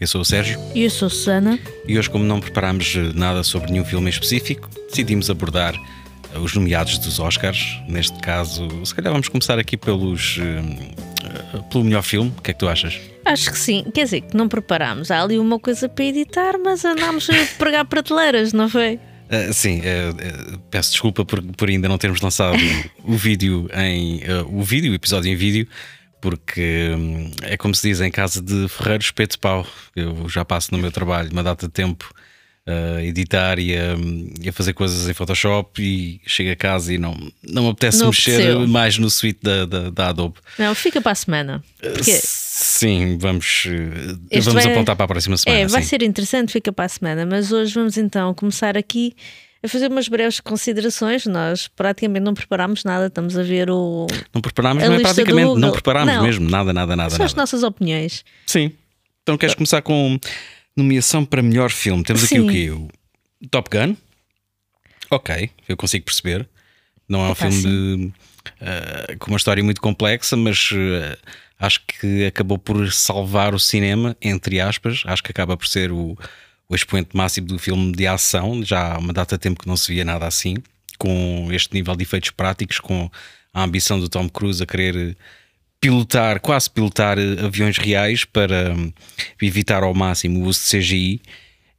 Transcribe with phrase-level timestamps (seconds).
[0.00, 0.58] Eu sou o Sérgio.
[0.74, 1.58] E eu sou a Susana.
[1.86, 5.78] E hoje, como não preparámos nada sobre nenhum filme em específico, decidimos abordar
[6.42, 7.78] os nomeados dos Oscars.
[7.86, 10.38] Neste caso, se calhar vamos começar aqui pelos.
[10.38, 12.32] Uh, pelo melhor filme.
[12.38, 12.98] O que é que tu achas?
[13.26, 13.84] Acho que sim.
[13.92, 15.10] Quer dizer, que não preparámos.
[15.10, 18.94] Há ali uma coisa para editar, mas andámos a pregar prateleiras, não foi?
[18.94, 22.56] Uh, sim, uh, uh, peço desculpa por, por ainda não termos lançado
[23.04, 25.68] o vídeo em o vídeo, o episódio em vídeo,
[26.20, 29.66] porque hum, é como se diz em casa de Ferreiro espeto pau.
[29.94, 32.12] Eu já passo no meu trabalho uma data de tempo
[32.66, 33.96] a editar e a,
[34.40, 37.98] e a, fazer coisas em Photoshop e chego a casa e não, não me apetece
[37.98, 40.36] não mexer mais no suite da, da, da, Adobe.
[40.58, 41.64] Não, fica para a semana.
[41.80, 42.12] Porque...
[42.12, 43.64] Sim, vamos,
[44.30, 44.72] vamos vai...
[44.72, 45.62] apontar para a próxima semana.
[45.62, 45.88] É, vai sim.
[45.88, 49.14] ser interessante, fica para a semana, mas hoje vamos então começar aqui
[49.62, 51.26] a fazer umas breves considerações.
[51.26, 54.06] Nós praticamente não preparámos nada, estamos a ver o.
[54.34, 56.22] Não preparámos, não é praticamente, não preparámos não.
[56.22, 57.10] mesmo, nada, nada, nada.
[57.10, 57.26] São nada.
[57.26, 58.24] as nossas opiniões.
[58.46, 58.72] Sim.
[59.22, 60.18] Então queres começar com
[60.76, 62.02] nomeação para melhor filme?
[62.02, 62.40] Temos aqui Sim.
[62.40, 62.70] o quê?
[62.70, 62.88] O
[63.48, 63.94] Top Gun.
[65.10, 66.48] Ok, eu consigo perceber.
[67.08, 68.12] Não é um filme de,
[68.62, 71.18] uh, com uma história muito complexa, mas uh,
[71.58, 75.02] acho que acabou por salvar o cinema, entre aspas.
[75.06, 76.16] Acho que acaba por ser o
[76.70, 78.64] o expoente máximo do filme de ação.
[78.64, 80.54] Já há uma data de tempo que não se via nada assim,
[80.96, 83.10] com este nível de efeitos práticos, com
[83.52, 85.16] a ambição do Tom Cruise a querer
[85.80, 88.92] pilotar, quase pilotar eh, aviões reais para hum,
[89.42, 91.22] evitar ao máximo o uso de CGI.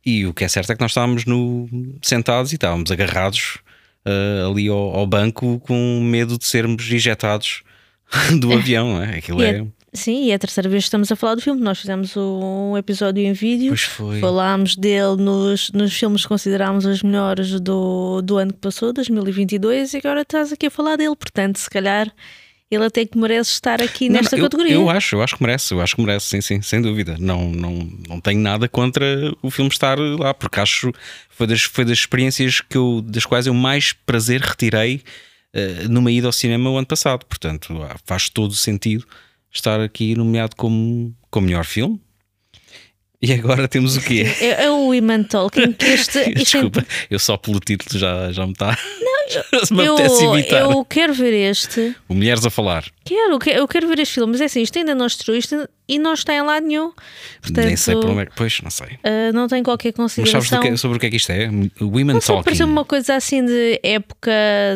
[0.05, 1.69] E o que é certo é que nós estávamos no,
[2.01, 3.59] sentados e estávamos agarrados
[4.05, 7.61] uh, ali ao, ao, banco com medo de sermos ejetados
[8.41, 9.01] do avião.
[9.01, 9.19] É?
[9.19, 9.65] Aquilo é.
[9.93, 11.59] Sim, e é a terceira vez que estamos a falar do filme.
[11.61, 14.19] Nós fizemos um episódio em vídeo, pois foi.
[14.21, 19.93] falámos dele nos, nos filmes que considerámos os melhores do, do ano que passou, 2022,
[19.93, 21.15] e agora estás aqui a falar dele.
[21.15, 22.09] Portanto, se calhar
[22.71, 24.75] ele até que merece estar aqui não, nesta não, categoria.
[24.75, 27.17] Eu, eu, acho, eu acho que merece, eu acho que merece, sim, sim, sem dúvida.
[27.19, 29.05] Não, não, não tenho nada contra
[29.41, 30.93] o filme estar lá, porque acho
[31.29, 35.01] foi das, foi das experiências que eu, das quais eu mais prazer retirei
[35.53, 37.25] uh, numa ida ao cinema o ano passado.
[37.25, 39.05] Portanto, faz todo o sentido
[39.51, 41.99] estar aqui nomeado como, como melhor filme.
[43.23, 44.25] E agora temos o quê?
[44.41, 45.73] É, é o Iman Tolkien.
[45.73, 48.75] Que este, Desculpa, eu só pelo título já, já me está.
[49.69, 51.95] Não, eu, eu quero ver este.
[52.09, 52.83] O Mulheres a Falar.
[53.05, 55.99] Quero, eu quero ver este filme, mas é assim, isto ainda não estreou isto e
[55.99, 56.91] não está em lado nenhum.
[57.43, 58.31] Portanto, Nem sei por onde é que.
[58.35, 58.87] Pois, não sei.
[58.87, 60.39] Uh, não tem qualquer consideração.
[60.39, 61.47] Mas sabes que, sobre o que é que isto é?
[61.79, 62.43] Women não Talking.
[62.43, 64.31] Parece uma coisa assim de época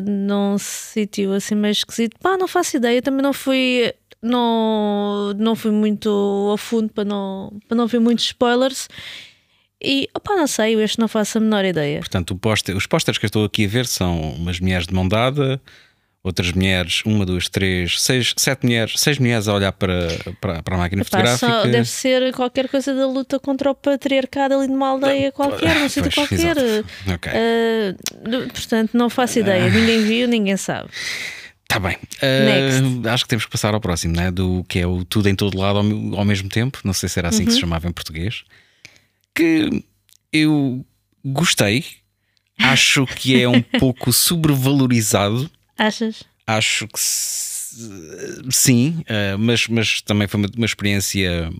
[0.05, 2.15] num sítio assim meio esquisito.
[2.19, 2.99] Pá, não faço ideia.
[2.99, 3.91] Eu também não fui
[4.25, 8.87] não, não fui muito a fundo para não, para não ver muitos spoilers.
[9.81, 11.99] E opá, não sei, eu este não faço a menor ideia.
[11.99, 15.07] Portanto, póster, os pósteres que eu estou aqui a ver são umas mulheres de mão
[15.07, 15.61] dada,
[16.23, 20.07] outras mulheres, uma, duas, três, seis, sete mulheres, seis mulheres a olhar para,
[20.41, 21.67] para, para a máquina Epá, fotográfica.
[21.67, 26.11] deve ser qualquer coisa da luta contra o patriarcado ali numa aldeia qualquer, num sítio
[26.11, 26.57] qualquer.
[27.15, 27.31] Okay.
[27.31, 29.69] Uh, portanto, não faço ideia.
[29.69, 30.89] Ninguém viu, ninguém sabe.
[31.65, 31.97] Está bem.
[32.21, 34.31] Uh, acho que temos que passar ao próximo, né?
[34.31, 36.79] do que é o tudo em todo lado ao, ao mesmo tempo.
[36.83, 37.45] Não sei se era assim uhum.
[37.45, 37.61] que se uhum.
[37.61, 38.43] chamava em português.
[39.33, 39.83] Que
[40.31, 40.85] eu
[41.23, 41.83] gostei.
[42.57, 45.49] Acho que é um pouco sobrevalorizado.
[45.77, 46.23] Achas?
[46.47, 46.99] Acho que
[48.51, 51.51] sim, uh, mas, mas também foi uma, uma, experiência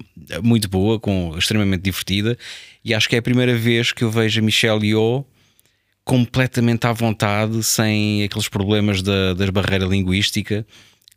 [0.42, 2.38] muito boa, com, extremamente divertida.
[2.84, 5.26] E acho que é a primeira vez que eu vejo a Michelle Yeoh
[6.06, 10.66] completamente à vontade, sem aqueles problemas da, das barreiras linguística,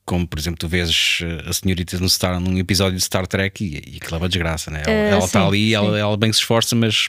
[0.06, 3.62] como por exemplo tu vês eh, a senhorita no Star, num episódio de Star Trek
[3.62, 4.82] e, e que leva desgraça, né?
[4.86, 7.06] ela, uh, está ali, ela, ela, bem se esforça, mas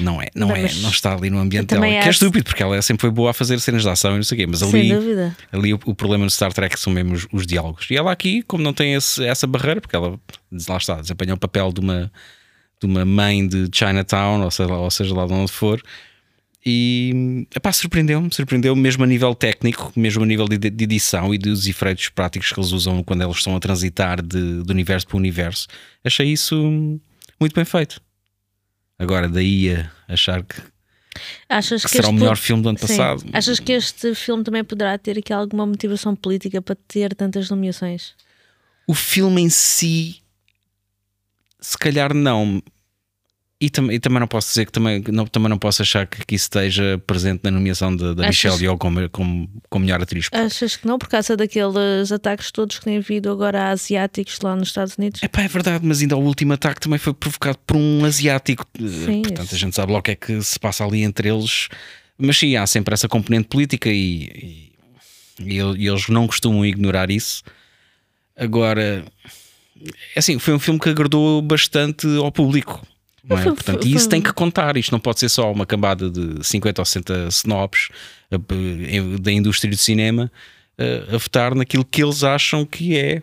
[0.00, 2.60] não é, não, não é, não está ali no ambiente dela, que é estúpido, porque
[2.60, 4.64] ela sempre foi boa a fazer cenas de ação e não sei o quê, mas
[4.64, 4.90] ali,
[5.52, 7.88] ali o, o, problema no Star Trek são mesmo os, os diálogos.
[7.88, 10.18] E ela aqui, como não tem esse, essa barreira, porque ela
[10.68, 12.10] lá está, desempenha o papel de uma,
[12.80, 15.80] de uma mãe de Chinatown, ou seja, ou seja lá de onde for
[16.64, 21.38] e epá, surpreendeu-me, surpreendeu-me mesmo a nível técnico, mesmo a nível de, de, edição e
[21.38, 25.16] dos efeitos práticos que eles usam quando eles estão a transitar de, de universo para
[25.16, 25.66] universo.
[26.04, 26.56] Achei isso
[27.40, 28.00] muito bem feito.
[28.96, 30.62] Agora, daí a achar que,
[31.48, 32.86] Achas que, que será o melhor filme do ano Sim.
[32.86, 33.24] passado.
[33.32, 38.14] Achas que este filme também poderá ter aqui alguma motivação política para ter tantas nomeações?
[38.86, 40.22] O filme em si,
[41.60, 42.62] se calhar não,
[43.62, 46.26] e, tam e, também não posso dizer que também não, também não posso achar que,
[46.26, 50.28] que isso esteja presente na nomeação da, Michelle Yeoh como, como, como melhor atriz.
[50.32, 54.56] Achas que não, por causa daqueles ataques todos que têm havido agora a asiáticos lá
[54.56, 55.22] nos Estados Unidos?
[55.22, 58.66] É pá, é verdade, mas ainda o último ataque também foi provocado por um asiático.
[58.76, 59.54] Sim, Portanto, isso.
[59.54, 61.68] a gente sabe logo o que é que se passa ali entre eles.
[62.18, 64.72] Mas sim, há sempre essa componente política e,
[65.40, 67.44] e, e eles não costumam ignorar isso.
[68.36, 69.04] Agora
[70.14, 72.84] é assim, foi um filme que agradou bastante ao público.
[73.24, 73.44] Não é?
[73.44, 74.76] Portanto, e isso tem que contar.
[74.76, 77.88] Isto não pode ser só uma cambada de 50 ou 60 snobs
[78.30, 80.30] eh, da indústria do cinema
[80.76, 83.22] eh, a votar naquilo que eles acham que é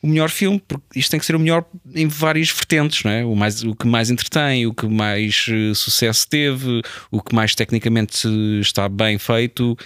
[0.00, 3.24] o melhor filme, porque isto tem que ser o melhor em várias vertentes, não é?
[3.24, 7.54] O, mais, o que mais entretém, o que mais eh, sucesso teve, o que mais
[7.54, 8.28] tecnicamente
[8.60, 9.76] está bem feito.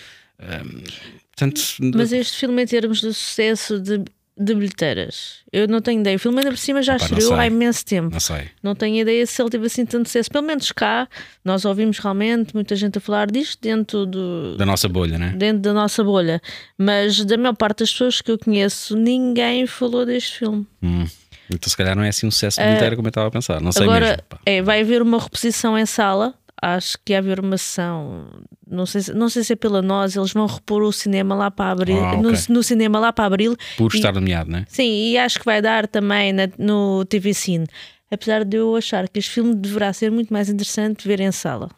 [1.30, 1.60] Portanto,
[1.94, 4.04] Mas este filme, em termos de sucesso de,
[4.40, 6.16] de bilheteiras, eu não tenho ideia.
[6.16, 8.10] O filme ainda por cima já estreou há imenso tempo.
[8.12, 8.48] não sei.
[8.62, 10.30] Não tenho ideia se ele teve assim tanto sucesso.
[10.30, 11.06] Pelo menos cá,
[11.44, 15.34] nós ouvimos realmente muita gente a falar disto dentro do, Da nossa bolha, né?
[15.36, 16.40] dentro da nossa bolha.
[16.78, 20.66] Mas da maior parte das pessoas que eu conheço, ninguém falou deste filme.
[20.82, 21.06] Hum.
[21.52, 23.60] Então, se calhar, não é assim um sucesso bilheteiro como eu estava a pensar.
[23.60, 24.22] Não sei Agora, mesmo.
[24.28, 24.38] pá.
[24.46, 26.32] é, vai haver uma reposição em sala.
[26.62, 28.26] Acho que ia haver uma sessão.
[28.66, 30.14] Não sei, se- não sei se é pela nós.
[30.14, 31.98] Eles vão repor o cinema lá para abril.
[32.04, 32.22] Ah, ok.
[32.22, 33.56] no, no cinema lá para abril.
[33.78, 34.66] Por E- estar nomeado, né?
[34.68, 37.66] Sim, e acho que vai dar também na- no TV Cine.
[38.10, 41.70] Apesar de eu achar que este filme deverá ser muito mais interessante ver em sala.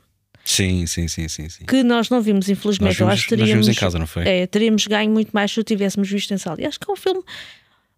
[0.45, 1.49] Sim, sim, sim, sim.
[1.49, 1.65] sim.
[1.67, 2.91] Que nós não vimos, Nós infelizmente.
[3.01, 4.27] eu vimos, acho que nós vimos teríamos, em casa, não foi?
[4.27, 6.61] é, teríamos ganho muito mais se o tivéssemos visto em sala.
[6.61, 7.23] E acho que é um filme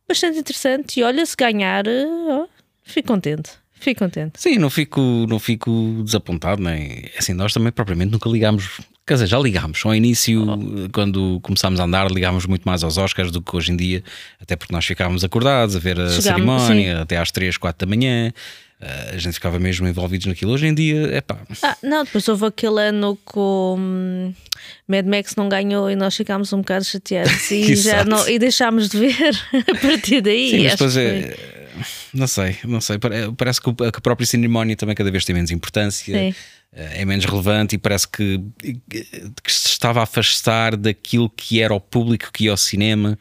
[0.06, 1.00] bastante interessante.
[1.00, 2.46] E olha, se ganhar, ó,
[2.82, 3.50] fico contente.
[3.80, 4.40] Fico contente.
[4.40, 7.04] Sim, não fico, não fico desapontado, nem.
[7.18, 8.80] Assim, nós também propriamente nunca ligámos.
[9.06, 9.84] Quer dizer, já ligámos.
[9.84, 10.42] Ao início,
[10.92, 14.02] quando começámos a andar, ligámos muito mais aos Oscars do que hoje em dia,
[14.40, 17.90] até porque nós ficávamos acordados a ver a Chegámos, cerimónia até às 3, 4 da
[17.94, 18.32] manhã.
[18.80, 20.52] Eh, A gente ficava mesmo envolvidos naquilo.
[20.52, 21.38] Hoje em dia, é pá.
[21.62, 24.32] Ah, não, depois houve aquele ano com hum,
[24.88, 28.88] Mad Max não ganhou e nós ficámos um bocado chateados e, já não, e deixámos
[28.88, 29.36] de ver
[29.70, 30.50] a partir daí.
[30.50, 31.53] Sim, mas depois é.
[32.12, 32.98] Não sei, não sei.
[32.98, 36.34] Pare- Parece que a própria cerimónia também cada vez tem menos importância, Sim.
[36.72, 38.40] eh, é menos relevante e parece que,
[39.42, 43.18] que se estava a afastar daquilo que era o público que ia ao cinema.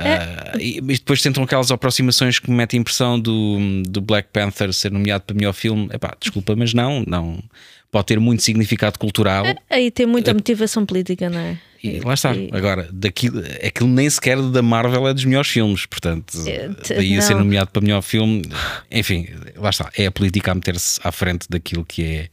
[0.00, 0.12] É.
[0.14, 4.72] Ah, e, depois tentam aquelas aproximações que me metem a impressão do, do Black Panther
[4.72, 5.88] ser nomeado para melhor filme.
[5.92, 7.42] Epá, desculpa, mas não, não.
[7.90, 9.44] Pode ter muito significado cultural.
[9.70, 11.58] Aí tem muita motivação política, não é?
[11.82, 12.34] E lá está.
[12.34, 17.16] E- Agora, daquilo, aquilo nem sequer da Marvel é dos melhores filmes, portanto, É, daí
[17.16, 18.42] a ser nomeado para melhor filme.
[18.90, 19.26] Enfim,
[19.56, 19.90] lá está.
[19.96, 22.28] É a política a meter-se à frente daquilo que é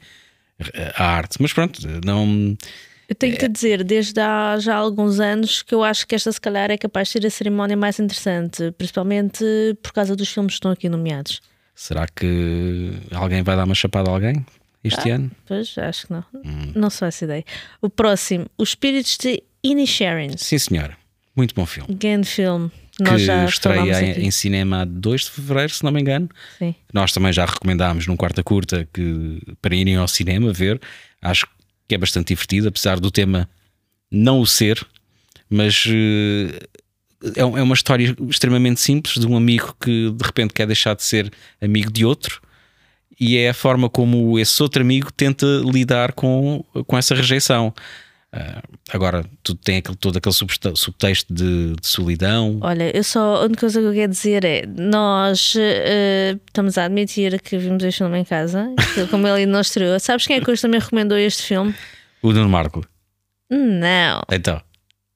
[0.97, 1.37] a arte.
[1.39, 2.57] Mas pronto, não.
[3.07, 3.37] Eu tenho É.
[3.37, 6.69] que te dizer, desde há já alguns anos, que eu acho que esta, se calhar,
[6.71, 9.45] é capaz de ser a cerimónia mais interessante, principalmente
[9.81, 11.39] por causa dos filmes que estão aqui nomeados.
[11.75, 14.43] Será que alguém vai dar uma chapada a alguém
[14.87, 15.31] este ano?
[15.45, 16.23] Pois, acho que não.
[16.33, 16.71] Hum.
[16.75, 17.43] Não sou essa ideia.
[17.81, 20.37] O próximo, Os Espíritos de Inisherin.
[20.37, 20.97] Sim, senhora.
[21.35, 21.93] Muito bom filme.
[21.95, 22.71] Grande filme.
[22.99, 26.29] Nós que já estreia em, em cinema a 2 de fevereiro, se não me engano.
[26.57, 26.73] Sim.
[26.93, 30.79] Nós também já recomendámos num quarta curta que para irem ao cinema ver.
[31.21, 31.45] Acho
[31.87, 33.49] que é bastante divertido, apesar do tema
[34.09, 34.85] não o ser,
[35.49, 36.59] mas eh,
[37.35, 41.03] é é uma história extremamente simples de um amigo que de repente quer deixar de
[41.03, 42.41] ser amigo de outro.
[43.19, 47.73] E é a forma como esse outro amigo tenta lidar com, com essa rejeição.
[48.37, 50.35] Ah, agora, tudo tem aquele, todo aquele
[50.75, 52.59] subtexto de, de solidão.
[52.61, 56.83] Olha, eu só, a única coisa que eu quero dizer é: nós eh, estamos a
[56.83, 59.97] admitir que vimos este filme em casa, que como ele não estreou.
[60.01, 61.73] Sabes quem é que hoje também recomendou este filme?
[62.21, 62.85] O Nuno Marco.
[63.49, 64.61] Não, Então,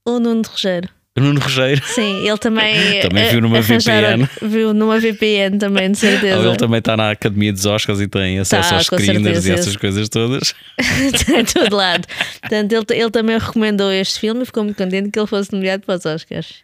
[0.05, 0.89] o Nuno Rogério.
[1.17, 1.81] Nuno Rogério.
[1.85, 3.01] Sim, ele também.
[3.01, 4.29] Também viu numa VPN.
[4.41, 6.37] Viu numa VPN também, de certeza.
[6.37, 9.49] Ou ele também está na Academia dos Oscars e tem acesso Tá, aos screeners certeza,
[9.49, 10.53] e essas coisas todas.
[11.13, 12.07] Está em todo lado.
[12.39, 15.83] Portanto, ele, ele também recomendou este filme e ficou muito contente que ele fosse nomeado
[15.85, 16.63] para os Oscars.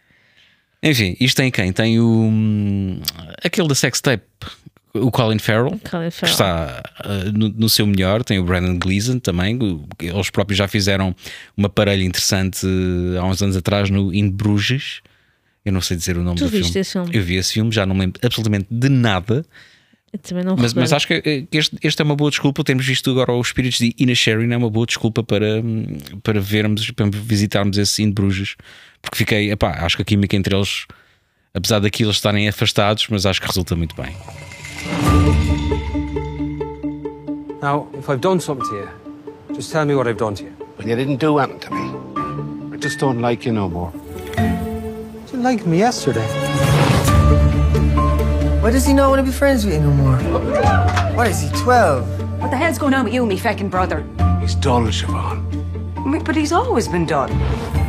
[0.82, 1.72] Enfim, isto tem quem?
[1.72, 2.06] Tem o.
[2.06, 3.00] hum,
[3.42, 4.24] aquele da sextape,
[5.02, 5.78] o Colin Farrell.
[5.90, 6.32] Colin Que Farrell.
[6.32, 9.58] está uh, no, no seu melhor, tem o Brandon Gleeson também.
[10.00, 11.14] Eles próprios já fizeram
[11.56, 15.00] uma parelha interessante uh, há uns anos atrás no In Bruges.
[15.64, 16.80] Eu não sei dizer o nome Tu do viste filme.
[16.80, 17.10] esse filme?
[17.12, 19.44] Eu vi esse filme, já não lembro absolutamente de nada.
[20.56, 22.64] Mas, mas acho que que este, este é uma boa desculpa.
[22.64, 26.40] Termos visto agora os Espíritos de Ina Sharon é uma boa desculpa para, hum, para
[26.40, 28.56] vermos, para visitarmos esse In Bruges.
[29.02, 30.86] Porque fiquei, epá, acho que a química entre eles,
[31.52, 34.14] apesar daquilo estarem afastados, mas acho que resulta muito bem.
[37.62, 38.88] Now, if I've done something to you,
[39.54, 40.56] just tell me what I've done to you.
[40.78, 42.74] Well, you didn't do anything to me.
[42.74, 43.92] I just don't like you no more.
[44.36, 46.26] You didn't me yesterday.
[48.62, 50.16] Why does he not want to be friends with you no more?
[51.14, 52.40] What is he, 12?
[52.40, 54.04] What the hell's going on with you, me feckin' brother?
[54.40, 56.24] He's dull, Siobhan.
[56.24, 57.30] But he's always been done.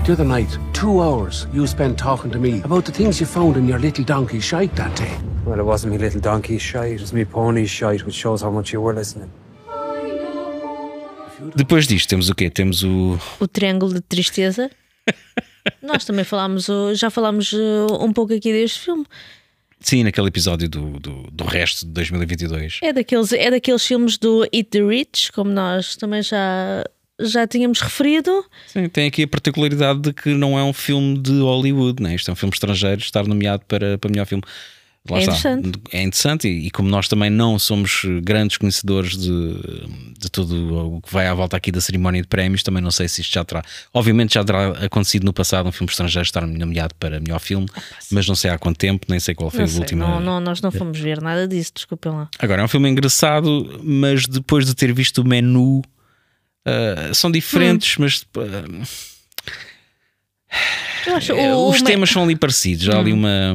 [0.07, 3.57] The other night, two hours you spent talking to me about the things you found
[3.57, 5.13] in your little donkey shite that day.
[5.45, 8.49] Well, it wasn't me little donkey shite, it was me pony shite, which shows how
[8.49, 9.29] much you were listening.
[11.57, 12.49] Depois disto, temos o quê?
[12.49, 13.19] Temos o.
[13.37, 14.71] O Triângulo de Tristeza.
[15.83, 19.05] Nós também falámos, uh, já falámos uh, um pouco aqui deste filme.
[19.81, 22.79] Sim, naquele episódio do, do, do resto de 2022.
[22.81, 26.85] É daqueles, é daqueles filmes do Eat the Rich, como nós também já,
[27.19, 28.45] já tínhamos referido.
[28.67, 32.15] Sim, tem aqui a particularidade de que não é um filme de Hollywood, né?
[32.15, 34.43] isto é um filme estrangeiro, estar nomeado para, para melhor filme.
[35.09, 35.31] Lá É está.
[35.53, 35.79] interessante.
[35.93, 39.53] É interessante e, e como nós também não somos grandes conhecedores de,
[40.19, 43.07] de tudo o que vai à volta aqui da cerimónia de prémios, também não sei
[43.07, 43.63] se isto já terá.
[43.93, 47.67] Obviamente já terá acontecido no passado um filme estrangeiro estar nomeado para melhor filme,
[48.11, 50.01] mas não sei há quanto tempo, nem sei qual foi Não o sei, último.
[50.05, 52.29] não, não, nós não fomos ver nada disso, desculpem lá.
[52.37, 55.83] Agora é um filme engraçado, mas depois de ter visto o menu,
[56.67, 58.85] ah, são diferentes, mas ah,
[61.05, 62.89] Eu acho É, o- os o- temas são ali parecidos.
[62.89, 63.53] Há ali uma,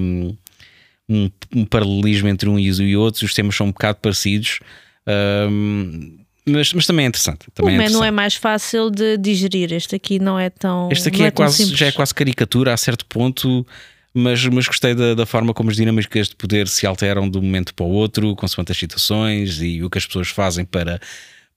[1.08, 3.24] um, um paralelismo entre um e o outro.
[3.24, 4.60] Os temas são um bocado parecidos,
[5.06, 7.48] ahm, mas, mas também é interessante.
[7.48, 9.72] O Também é menu é mais fácil de digerir.
[9.72, 10.88] Este aqui não é tão.
[10.90, 11.78] Este aqui é, tão quase, simples.
[11.78, 13.66] já é quase caricatura a certo ponto.
[14.14, 17.40] Mas, mas gostei da, da forma como as dinâmicas de poder se alteram de um
[17.40, 21.00] momento para o outro, consoante as situações e o que as pessoas fazem para,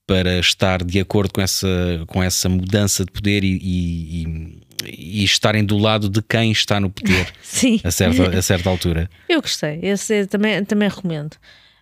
[0.06, 1.66] para estar de acordo com essa,
[2.06, 6.88] com essa mudança de poder e, e, e- estarem do lado de quem está no
[6.90, 9.10] poder Sim, a certa, a certa altura.
[9.28, 9.80] eu gostei.
[9.82, 11.36] Esse é- também, também recomendo.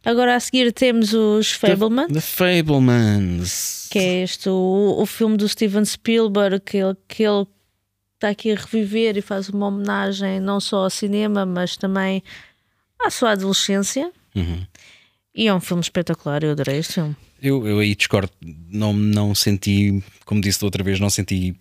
[0.04, 3.88] Agora a seguir temos os Fableman, The Fablemans.
[3.90, 7.46] que é este o, o filme do Steven Spielberg, que ele, que ele
[8.14, 12.22] está aqui a reviver e faz uma homenagem não só ao cinema, mas também
[13.04, 14.10] à sua adolescência.
[14.34, 14.66] Uhum.
[15.34, 17.16] E é um filme espetacular, eu adorei este filme.
[17.46, 18.30] Eu, eu aí discordo,
[18.70, 21.54] não, não senti, como disse da outra vez, não senti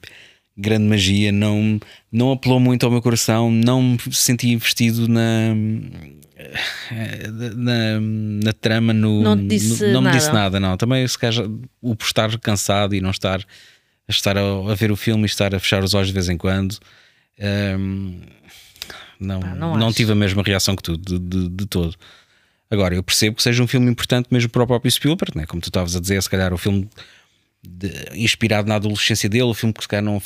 [0.55, 1.77] grande magia, não,
[2.11, 5.53] não apelou muito ao meu coração, não me senti investido na,
[7.55, 10.77] na, na trama, no, Não disse no- não me disse nada, não.
[10.77, 11.45] Também se calhar
[11.81, 15.25] o por estar cansado e não estar a estar a, a ver o filme e
[15.25, 16.77] estar a fechar os olhos de vez em quando.
[17.77, 18.21] hum,
[19.19, 21.95] não, Pá, não não, tive a mesma reação que tu, de, de, de todo.
[22.73, 25.45] Agora, eu percebo que seja um filme importante mesmo para o próprio Spielberg, né?
[25.45, 26.89] como tu estavas a dizer, se calhar o filme
[27.65, 30.21] de- inspirado na adolescência dele, o filme que se calhar não,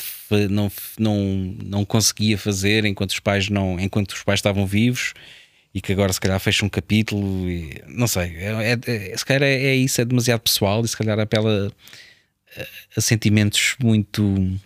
[0.50, 5.12] não, não, não conseguia fazer enquanto os pais não enquanto os pais estavam vivos
[5.74, 9.24] e que agora se calhar fecha um capítulo e não sei, é, é- é- se
[9.26, 11.70] calhar é, é isso, é demasiado pessoal e se calhar apela
[12.56, 12.62] a,
[12.96, 14.58] a sentimentos muito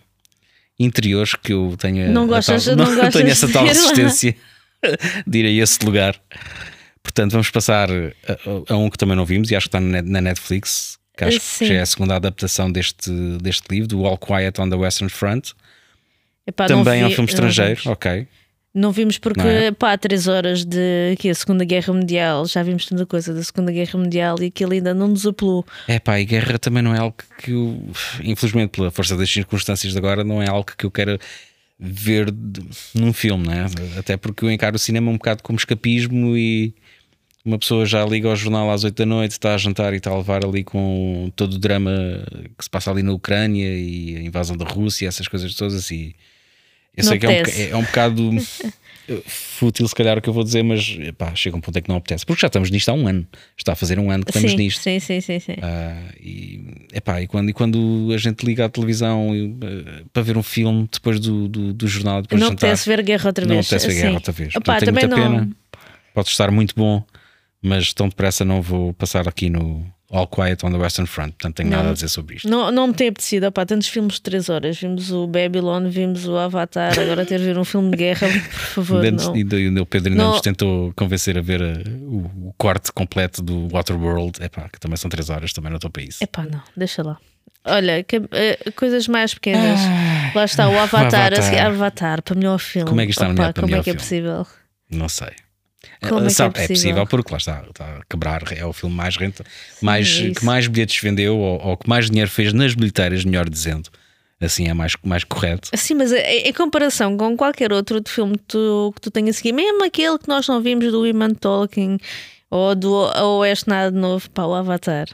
[0.79, 4.35] interiores que eu tenho Não a gostas- tal- não não tenho essa tal resistência
[5.27, 6.19] de ir a esse lugar.
[7.03, 10.01] Portanto, vamos passar a, a- um que também não vimos e acho que está na
[10.01, 11.59] Net- na Netflix, que acho Sim.
[11.59, 15.09] que já é a segunda adaptação deste, deste livro, do All Quiet on the Western
[15.09, 15.51] Front.
[16.47, 17.85] Epá, não também é um vi- filme não estrangeiro, vimos.
[17.87, 18.27] ok.
[18.75, 19.71] Não vimos porque, Não é?
[19.71, 23.71] pá, três horas de que a Segunda Guerra Mundial, já vimos tanta coisa da Segunda
[23.71, 25.63] Guerra Mundial e aquilo ainda não nos apelou.
[25.87, 27.79] É pá, e guerra também não é algo que eu,
[28.23, 31.19] infelizmente, pela força das circunstâncias de agora, não é algo que eu quero
[31.79, 32.33] ver
[32.95, 33.67] num filme, né?
[33.95, 36.73] Até porque eu encaro o cinema um bocado como escapismo e
[37.45, 40.09] uma pessoa já liga ao jornal às 8 da noite, está a jantar e está
[40.11, 41.91] a levar ali com todo o drama
[42.57, 45.91] que se passa ali na Ucrânia e a invasão da Rússia, essas coisas todas.
[45.91, 46.15] E
[46.95, 48.29] eu Não sei que é um, é um bocado
[49.25, 51.89] fútil, se calhar, o que eu vou dizer, mas pá, chega um ponto em que
[51.89, 54.31] não apetece, porque já estamos nisto há um ano, está a fazer um ano que
[54.31, 54.81] estamos sim, nisto.
[54.81, 55.55] sim, sim, sim, sim.
[55.61, 60.37] Ah, e, epá, e, quando, e quando a gente liga à televisão eh, para ver
[60.37, 63.65] um filme depois do, do, do jornal, depois não apetece ver guerra outra não vez.
[63.65, 64.55] apetece ver guerra outra vez.
[64.55, 65.39] Opá, Portanto, tem muita não.
[65.39, 65.49] pena.
[66.13, 67.03] Pode estar muito bom,
[67.63, 71.29] mas tão depressa não vou passar aqui no All Quiet on the Western Front.
[71.31, 72.47] Portanto, tenho nada a dizer sobre isto.
[72.47, 74.77] Não, não me tem apetecido, opá, tantos filmes de 3 horas.
[74.79, 78.51] Vimos o Babylon, vimos o Avatar, agora ter de ver um filme de guerra, por
[78.85, 79.03] favor.
[79.03, 79.33] Ainda- não.
[79.33, 80.31] ainda o Pedro ainda Não.
[80.33, 84.43] nos tentou convencer a ver eh, o, o corte completo do Waterworld.
[84.43, 86.23] Epá, que também são 3 horas, também não estou para isso.
[86.23, 87.17] Epá, não, deixa lá.
[87.65, 89.79] Olha, que- eh, coisas mais pequenas.
[90.35, 91.39] Lá está o Avatar, Avatar.
[91.39, 92.87] a seguir, Avatar para melhor filme.
[92.89, 94.03] Como é que está Opá, nomeado para Como melhor é que é filme?
[94.03, 94.47] possível?
[94.91, 95.29] Não sei.
[96.07, 97.07] Como é é Sabe, possível?
[97.07, 99.43] porque lá está, está a quebrar, é o filme mais renta,
[99.81, 103.49] mais, é que mais bilhetes vendeu ou, ou que mais dinheiro fez nas bilheteiras, melhor
[103.49, 103.89] dizendo.
[104.41, 105.69] Assim é mais, mais correto.
[105.73, 109.55] Sim, mas em, comparação com qualquer outro de filme que tu, que tu tenhas seguido,
[109.55, 111.97] mesmo aquele que nós não vimos do Iman Tolkien
[112.49, 112.93] ou do
[113.39, 115.07] Oeste Nada de Novo, pá, o Avatar.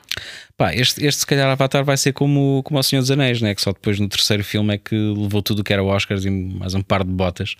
[0.57, 3.55] Pá, este, este se calhar Avatar vai ser como, como o Senhor dos Anéis, né?
[3.55, 6.29] que só depois no terceiro filme é que levou tudo o que era Oscars e
[6.29, 7.55] mais um par de botas.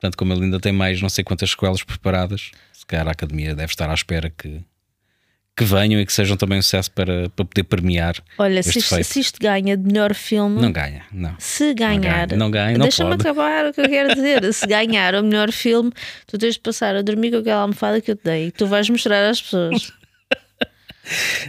[0.00, 3.54] Portanto, como ele ainda tem mais não sei quantas sequelas preparadas, se calhar a Academia
[3.54, 4.62] deve estar à espera que,
[5.54, 8.16] que venham e que sejam também um sucesso para, para poder premiar.
[8.38, 9.04] Olha, se isto, feito.
[9.06, 11.34] se isto ganha de melhor filme, Não ganha, não.
[11.38, 14.54] se ganhar, ganha, não ganha, não deixa-me acabar o que eu quero dizer.
[14.54, 15.92] se ganhar o melhor filme,
[16.26, 18.88] tu tens de passar a dormir com aquela almofada que eu te dei tu vais
[18.88, 19.92] mostrar às pessoas.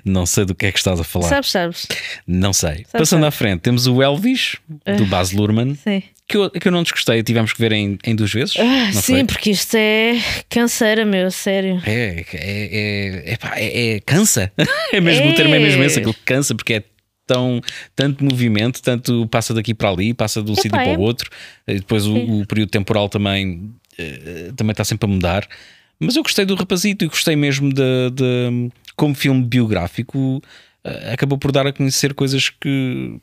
[0.03, 1.29] Não sei do que é que estás a falar.
[1.29, 1.88] Sabes, sabes?
[2.25, 2.86] Não sei.
[2.91, 3.25] Passando sabe.
[3.25, 4.58] à frente, temos o Elvis,
[4.98, 6.01] do Baz Luhrmann, Sim.
[6.27, 7.22] que eu, que eu não desgostei.
[7.24, 8.55] Tivemos que ver em, em duas vezes.
[8.58, 10.17] Ah, sim, porque isto é
[10.50, 11.81] canseira, meu, sério.
[11.86, 14.51] É, é, é, é, é- é- cansa.
[14.93, 16.84] É mesmo o termo é mesmo esse, aquilo que cansa, porque é
[17.25, 17.62] tão
[17.96, 20.98] tanto movimento, tanto passa daqui para ali, passa de um sítio para é.
[20.98, 21.29] o outro,
[21.65, 25.48] e depois o, o período temporal também, eh, também está sempre a mudar.
[26.01, 30.41] Mas eu gostei do rapazito e gostei mesmo de, de- como filme biográfico,
[30.84, 33.20] eh, acabou por dar a conhecer coisas que.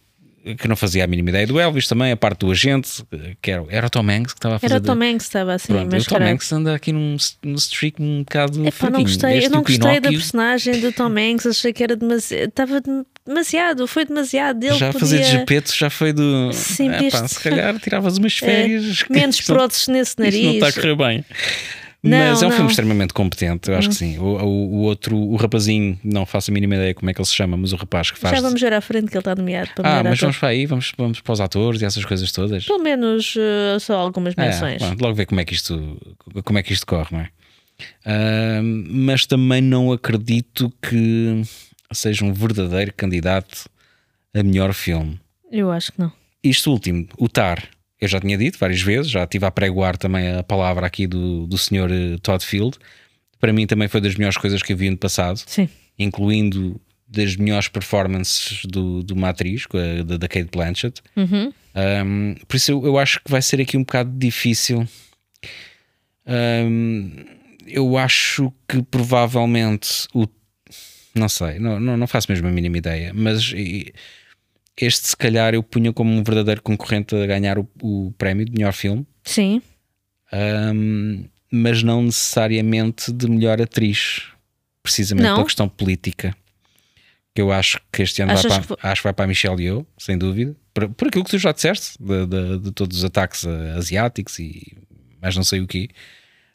[0.60, 3.04] Que não fazia a mínima ideia do Elvis também, a parte do agente,
[3.42, 4.72] que era, era o Tom Hanks que estava a fazer.
[4.76, 6.22] Era o Tom Hanks que estava assim, Pronto, mas o Tom.
[6.24, 9.78] Hanks anda aqui num, num streak um bocado Epá, não gostei, Este eu não gostei
[9.78, 12.80] da Pinóquio personagem do Tom Hanks, achei que era demasiado, estava
[13.26, 14.62] demasiado, foi demasiado.
[14.64, 15.00] Ele Já podia...
[15.00, 16.50] fazer de Gepeto já foi do.
[16.54, 19.04] Sim, Epá, este- se calhar tiravas umas É, férias.
[19.10, 20.54] menos Isto não- próteses nesse Isto não nariz.
[20.54, 21.24] está a correr bem.
[22.00, 22.56] Não, Mas é um não.
[22.56, 24.18] filme extremamente competente, eu acho que sim.
[24.18, 27.26] O, o, o outro, o rapazinho, não faço a mínima ideia como é que ele
[27.26, 28.36] se chama, mas o rapaz que faz.
[28.36, 30.20] Já vamos ver à frente que ele está nomeado para ah, melhor mas ator.
[30.26, 32.64] vamos para aí, vamos, vamos para os atores e essas coisas todas.
[32.66, 34.80] Pelo menos eh, só algumas É, menções.
[34.80, 35.98] pronto, logo ver como é que isto,
[36.44, 37.30] como é que isto corre, não é?
[38.06, 41.42] Ah, mas também não acredito que
[41.92, 43.68] seja um verdadeiro candidato
[44.34, 45.18] a melhor filme.
[45.50, 46.12] Eu acho que não.
[46.44, 47.64] Isto último, o TAR,
[48.00, 51.46] eu já tinha dito várias vezes, já estive a pregoar também a palavra aqui do,
[51.46, 52.78] do senhor eh, Todd Field.
[53.40, 55.68] Para mim também foi das melhores coisas que eu vi no passado, Sim.
[55.98, 61.00] incluindo das melhores performances do, de uma atriz, com a- da, da Kate Blanchett.
[61.16, 64.86] Um, por isso eu, eu acho que vai ser aqui um bocado difícil.
[66.26, 67.10] Um,
[67.66, 70.26] eu acho que provavelmente o.
[71.14, 73.92] Não sei, não, não, não faço mesmo a mínima ideia, mas e-
[74.86, 78.52] este se calhar eu punha como um verdadeiro concorrente a ganhar o, o prémio de
[78.52, 79.60] melhor filme, Sim.
[80.32, 84.22] um, mas não necessariamente de melhor atriz,
[84.82, 85.34] precisamente Não?
[85.36, 86.34] pela questão política.
[87.34, 89.62] Que eu acho que este ano vai para, que acho que vai para a Michelle
[89.62, 93.04] Yeoh, sem dúvida, por, por aquilo que tu já disseste, de, de- de todos os
[93.04, 94.76] ataques asiáticos e
[95.22, 95.88] mais não sei o quê.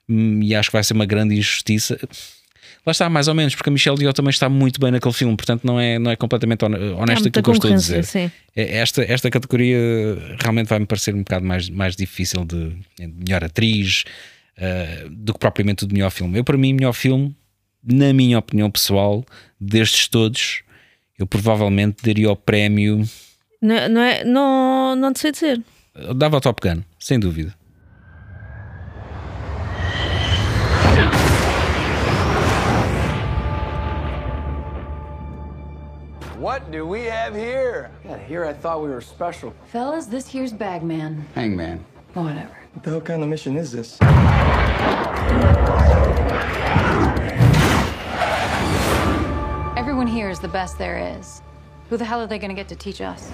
[0.10, 1.98] Hum, E acho que vai ser uma grande injustiça.
[2.86, 5.36] Lá está, mais ou menos, porque a Michelle Yeoh também está muito bem naquele filme,
[5.38, 8.04] portanto não é, não é completamente honesto muita aquilo que eu estou a dizer.
[8.04, 8.30] sim.
[8.56, 9.78] É- Esta, esta categoria
[10.42, 14.04] realmente vai-me parecer um bocado mais, mais difícil de, de melhor atriz
[14.58, 16.38] eh, do que propriamente o de melhor filme.
[16.38, 17.34] Eu, para mim, melhor filme,
[17.82, 19.24] na minha opinião pessoal,
[19.60, 20.62] destes todos,
[21.18, 23.08] eu provavelmente daria o prémio.
[23.62, 25.62] Não, é- não, é, não, não te sei dizer.
[25.96, 27.56] eu Dava ao Top Gun, sem dúvida.
[36.44, 37.90] What do we have here?
[38.04, 39.54] Yeah, here I thought we were special.
[39.68, 41.26] Fellas, this here's Bagman.
[41.36, 41.80] Hangman.
[42.14, 42.52] Whatever.
[42.74, 43.98] What the hell kind of mission is this?
[49.78, 51.42] Everyone here is the best there is.
[51.90, 53.32] Who the hell are they gonna get to teach us?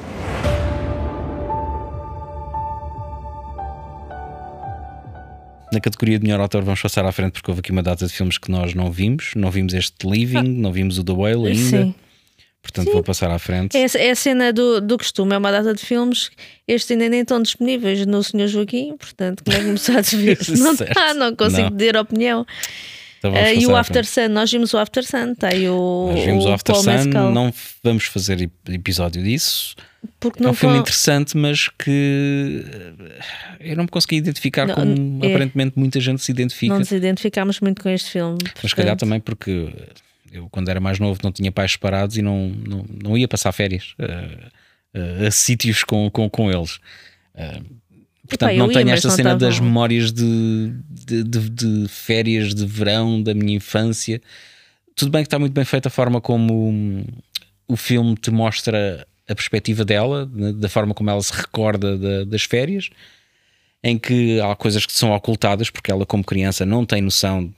[5.74, 8.13] Na categoria de melhor autor, vamos passar à frente porque houve aqui uma data de
[8.13, 9.34] filmes que nós não vimos.
[9.36, 11.86] Não vimos este Living, não vimos o The Whale ainda.
[11.86, 11.95] Sim.
[12.71, 13.75] Portanto, vou passar à frente.
[13.77, 16.29] É, é a cena do, do costume, é uma data de filmes.
[16.67, 18.47] Estes ainda nem estão disponíveis no Sr.
[18.47, 20.38] Joaquim, portanto, como é que começares a ver?
[20.60, 21.77] não está, não consigo Não.
[21.77, 22.45] ter opinião.
[23.17, 24.05] Então Ah, e o After.
[24.05, 27.32] Sun, nós vimos o After Sun, aí o, Nós vimos o After Paul Sun, Mescal,
[27.34, 27.53] não
[27.84, 29.75] vamos fazer ep- episódio disso.
[30.21, 32.63] porque É não um filme interessante, mas que
[33.60, 35.27] eh, eu não me consegui identificar Não, como é.
[35.32, 36.71] aparentemente muita gente se identifica.
[36.71, 38.38] não nos identificámos muito com este filme.
[38.63, 39.67] Mas se calhar portanto, também porque
[40.32, 43.52] eu, quando era mais novo, não tinha pais separados e não, não, não ia passar
[43.52, 44.38] férias eh,
[44.94, 46.80] eh, a sítios com, com, com eles.
[47.36, 47.62] Eh,
[48.28, 51.88] portanto, Epá, não ia, tenho esta não cena estava- das memórias de, de, de- de
[51.88, 54.22] férias de verão da minha infância.
[54.96, 57.06] Tudo bem que está muito bem feita a forma como
[57.68, 62.24] o filme te mostra a perspectiva dela, né, da forma como ela se recorda da-
[62.26, 62.89] das férias,
[63.84, 67.54] em que há coisas que são ocultadas, porque ela, como criança, não tem noção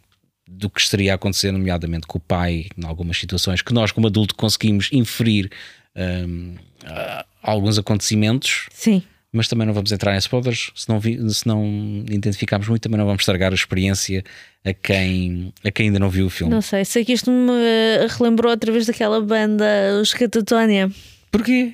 [0.54, 4.08] do que estaria a acontecer, nomeadamente com o pai, em algumas situações que nós, como
[4.08, 5.50] adulto, conseguimos inferir
[5.96, 9.02] hum, a- alguns acontecimentos, Sim.
[9.34, 10.72] mas também não vamos entrar em spoilers.
[10.76, 14.24] Se não, vi- se não identificarmos muito, também não vamos estragar a experiência
[14.64, 16.54] a quem, a quem ainda não viu o filme.
[16.54, 19.66] Não sei, sei que isto me relembrou outra vez daquela banda,
[20.02, 20.92] os Catatonia,
[21.32, 21.74] Porquê?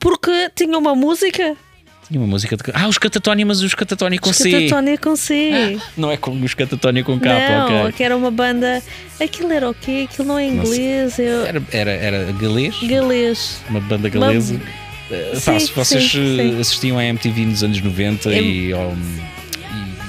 [0.00, 1.56] porque tinha uma música,
[2.12, 2.62] Tinha uma música de.
[2.74, 4.50] Ah, os Catatonia, mas os Catatonia com os C.
[4.50, 5.78] Catatonia com C.
[5.96, 7.92] Não é com os Catatonia com K, não, ok.
[7.92, 8.82] que era uma banda.
[9.18, 10.06] Aquilo era o quê?
[10.10, 13.62] Aquilo não é inglês, é Era, era, era galês, galês.
[13.70, 14.60] uma banda galesa.
[15.10, 16.60] Eh, pá, Sim, se vocês sim, eh, sim.
[16.60, 18.94] assistiam à MTV nos anos 90 Eu- e, ao-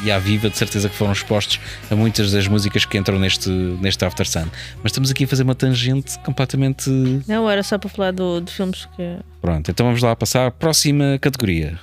[0.04, 3.50] e à viva, de certeza que foram expostos a muitas das músicas que entram neste,
[3.50, 4.48] neste After Sun.
[4.82, 6.90] Mas estamos aqui a fazer uma tangente completamente.
[7.28, 9.18] Não, era só para falar do, de filmes que.
[9.42, 11.80] Pronto, então vamos lá passar à próxima categoria.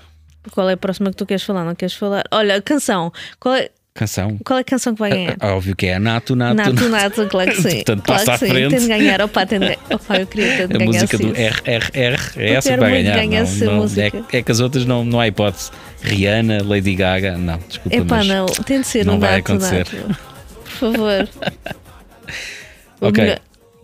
[0.53, 1.65] Qual é a próxima que tu queres falar?
[1.65, 2.25] Não queres falar?
[2.31, 3.13] Olha, a canção.
[3.39, 4.39] Qual é, Canção.
[4.45, 5.37] qual é a canção que vai ganhar?
[5.41, 7.77] Ah, Óbvio que é Nato, Nato, Nato, Nato, claro que sim.
[7.77, 8.55] Portanto, claro passa que à sim.
[8.55, 8.71] frente.
[8.71, 9.21] Tem de ganhar.
[9.21, 9.79] Opa, tem de ganhar.
[9.93, 10.87] Opa, eu queria ter de A ganhar.
[10.93, 13.17] música do RRR é essa que vai ganhar.
[13.17, 14.25] ganhar não, não, música.
[14.33, 15.71] É, é que as outras não, não há hipótese.
[16.03, 17.97] Rihanna, Lady Gaga, não, desculpa.
[17.97, 19.87] Epá, não, tem de ser não um vai Nato, acontecer.
[19.93, 20.19] Nato.
[20.65, 21.29] Por favor.
[23.03, 23.39] Ok.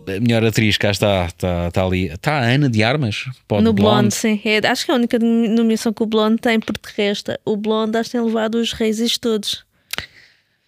[0.07, 2.05] A melhor atriz, cá está, está, está ali.
[2.05, 3.25] Está a Ana de Armas?
[3.47, 4.39] Pode No Blonde, sim.
[4.45, 7.57] É, acho que é a única nomeação que o Blonde tem, porque de resto, o
[7.57, 9.65] Blonde acho que tem levado os reis todos.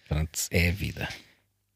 [0.08, 1.08] Pronto, é a vida.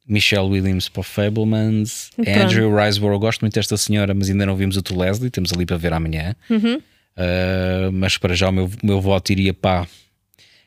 [0.07, 2.31] Michelle Williams para o Fablemans, Pronto.
[2.31, 5.65] Andrew Riseborough, gosto muito desta senhora, mas ainda não vimos o To Leslie, temos ali
[5.65, 6.37] para ver amanhã.
[6.51, 6.77] Uhum.
[6.77, 9.87] Uh, mas para já o meu, meu voto iria para.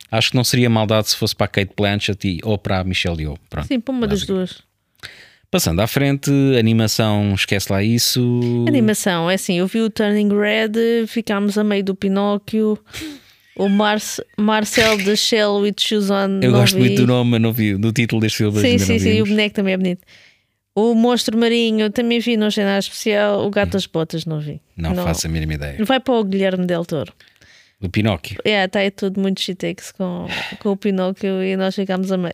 [0.10, 2.84] Acho que não seria maldade se fosse para a Kate Blanchett e, ou para a
[2.84, 3.38] Michelle Yeoh.
[3.50, 3.68] Pronto.
[3.68, 4.64] Sim, para uma das duas.
[5.50, 6.30] Passando à frente,
[6.60, 8.66] animação, esquece lá isso.
[8.68, 12.78] Animação, é assim, eu vi o Turning Red, ficámos a meio do Pinóquio.
[13.56, 16.40] O Marce, Marcel de Shell with Shoes On.
[16.42, 16.82] Eu não gosto vi.
[16.82, 18.60] muito do nome, mas não vi, do título deste filme.
[18.60, 19.10] Sim, sim, não sim.
[19.10, 20.02] E o boneco também é bonito.
[20.76, 23.44] O Monstro Marinho também vi, não achei nada especial.
[23.48, 24.62] O Gato das Botas não vi.
[24.76, 25.84] Não, faço a mínima ideia.
[25.84, 27.12] Vai para o Guilherme Del Toro.
[27.82, 28.38] Do Pinóquio.
[28.46, 30.28] É, está aí tudo muito chitex com,
[30.60, 32.32] com o Pinóquio e nós ficámos a meio.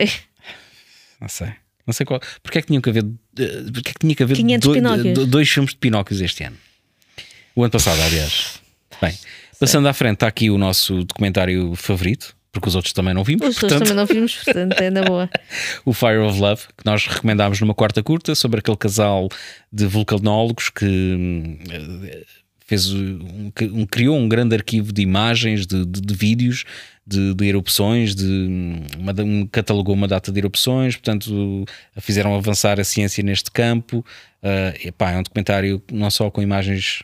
[1.22, 1.54] Não sei.
[1.86, 2.20] Não sei qual.
[2.42, 3.04] Porque é que tinham que haver,
[3.40, 5.14] eh, porque é que tinha que haver 500 doi- Pinóquios.
[5.14, 6.58] do- dois filmes de Pinóquios este ano?
[7.56, 8.62] O ano passado, aliás.
[9.02, 9.14] Bem,
[9.60, 13.42] passando à frente, está aqui o nosso documentário favorito, porque os outros também não vimos.
[13.42, 15.30] Os outros portanto, também não vimos, portanto, é na boa.
[15.86, 19.28] o Fire of Love, que nós recomendámos numa quarta curta, sobre aquele casal
[19.72, 22.24] de vulcanólogos que eh,
[22.66, 26.64] fez um, um- criou um grande arquivo de imagens, de, de- de vídeos,
[27.06, 28.26] de, de erupções, de
[28.98, 31.66] uma, um, catalogou uma data de erupções, portanto
[32.00, 34.06] fizeram avançar a ciência neste campo.
[34.42, 37.04] Ah, epá, é um documentário não só com imagens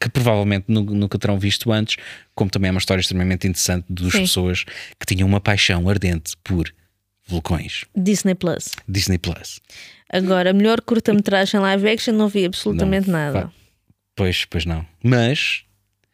[0.00, 1.96] que provavelmente nu- nunca terão visto antes,
[2.34, 4.20] como também é uma história extremamente interessante Sim.
[4.22, 6.72] pessoas que tinham uma paixão ardente por
[7.28, 7.84] vulcões.
[7.94, 8.70] Disney Plus.
[8.88, 9.60] Disney Plus.
[10.12, 13.40] Agora, melhor curta-metragem live action, não vi absolutamente Não, nada.
[13.42, 13.52] vá.
[14.20, 14.84] Pois, pois não.
[15.02, 15.62] Mas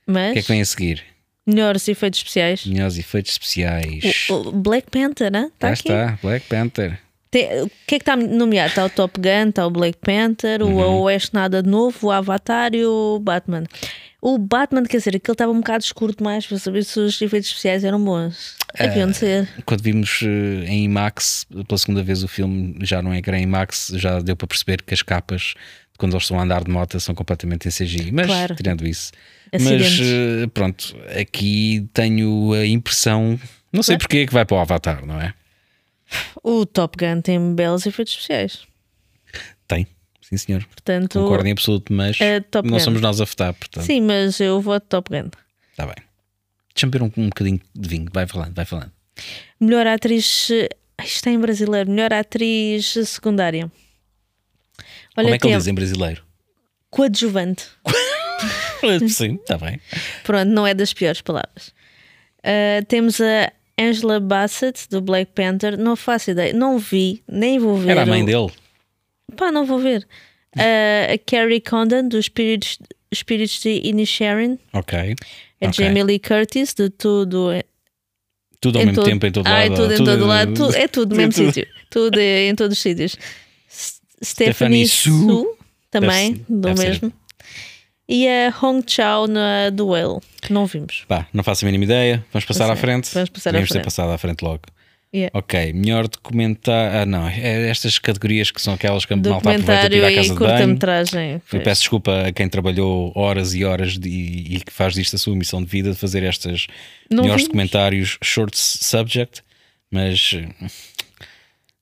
[0.06, 1.02] Mas, o que é que vem a seguir?
[1.44, 2.64] melhores efeitos especiais.
[2.66, 4.28] Melhores efeitos especiais.
[4.30, 5.50] O, o Black Panther, né?
[5.54, 5.88] Está Cá aqui.
[5.88, 6.98] está, Black Panther.
[7.30, 8.68] Tem- o que é que está nomeado?
[8.70, 10.74] Está o Top Gun, está o Black Panther, Uhum.
[10.76, 13.64] o Oeste Nada de Novo, o Avatar e o Batman.
[14.20, 17.48] O Batman, quer dizer, aquele estava um bocado escuro demais para saber se os efeitos
[17.48, 18.56] especiais eram bons.
[18.78, 19.48] Haviam de ser.
[19.64, 23.38] Quando vimos eh, em IMAX pela segunda vez o filme, já não é que era
[23.38, 25.54] em IMAX, já deu para perceber que as capas
[25.96, 28.12] quando eles estão a andar de moto são completamente em CGI.
[28.12, 28.54] Mas Claro.
[28.54, 29.12] tirando isso.
[29.52, 29.98] Acidentes.
[29.98, 33.38] Mas eh, pronto, aqui tenho a impressão,
[33.72, 35.32] não sei porque, que vai para o Avatar, não é?
[36.42, 38.66] O Top Gun tem belos efeitos especiais.
[39.66, 39.86] Tem,
[40.28, 40.64] sim senhor.
[40.64, 42.18] Portanto, Concordo em absoluto, mas
[42.50, 43.84] Top não somos nós a votar, portanto.
[43.84, 45.30] sim, mas eu voto Top Gun.
[45.70, 45.94] Está bem.
[46.74, 48.06] Deixa-me beber um, um bocadinho de vinho.
[48.12, 48.92] Vai falando, vai falando.
[49.60, 50.48] Melhor atriz.
[50.50, 51.90] eh, ai, Isto é em brasileiro.
[51.90, 53.70] Melhor atriz secundária.
[55.16, 56.22] Olha, Como é que ele diz em brasileiro?
[56.90, 57.64] coadjuvante.
[59.08, 59.80] Sim, está bem.
[60.22, 61.68] Pronto, não é das piores palavras.
[62.40, 65.76] Uh, temos a Angela Bassett do Black Panther.
[65.78, 67.90] Não faço ideia, não vi, nem vou ver.
[67.90, 68.52] Era a mãe o- dele.
[69.34, 70.06] Pá, não vou ver.
[70.56, 72.78] Uh, a Carrie Condon do Spirits,
[73.14, 74.58] Spirits de Inisherin.
[74.72, 75.14] Ok.
[75.60, 75.84] A Ok.
[75.84, 77.50] Jamie Lee Curtis de tudo.
[78.60, 79.72] Tudo ao em mesmo todo- tempo, em todo Ah, lado.
[79.72, 80.54] é tudo em todo lado.
[80.54, 81.66] tudo- é tudo no mesmo sítio.
[81.90, 83.16] Tudo é em todos os sítios.
[84.24, 85.10] Stephanie Su.
[85.10, 85.58] Su,
[85.90, 86.88] também, Deve- do deve ser.
[86.88, 87.12] mesmo.
[88.08, 90.22] E a Hong Chao na Duel.
[90.48, 91.04] Não vimos.
[91.08, 92.24] Pá, não faço a mínima ideia.
[92.32, 93.12] Vamos passar à frente.
[93.12, 93.84] Vamos passar à Devíamos ter frente.
[93.84, 94.62] passado à frente logo.
[95.16, 95.30] Yeah.
[95.38, 96.98] Ok, melhor documentário.
[97.00, 97.26] Ah, não.
[97.26, 100.38] É estas categorias que são aquelas que a malta aproveita Documentário à e casa de
[100.74, 101.42] banho.
[101.52, 105.18] Eu peço desculpa a quem trabalhou horas e horas de- e que faz disto a
[105.18, 106.66] sua missão de vida de fazer estas
[107.10, 107.48] Não melhores vimos.
[107.48, 109.42] documentários short subject,
[109.90, 110.34] mas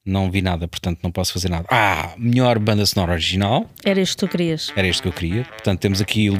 [0.07, 1.66] não vi nada, portanto não posso fazer nada.
[1.70, 4.70] Ah, melhor banda sonora original, Era isto que tu querias.
[4.77, 5.44] era isto que eu queria.
[5.44, 6.31] Portanto, temos aqui eh,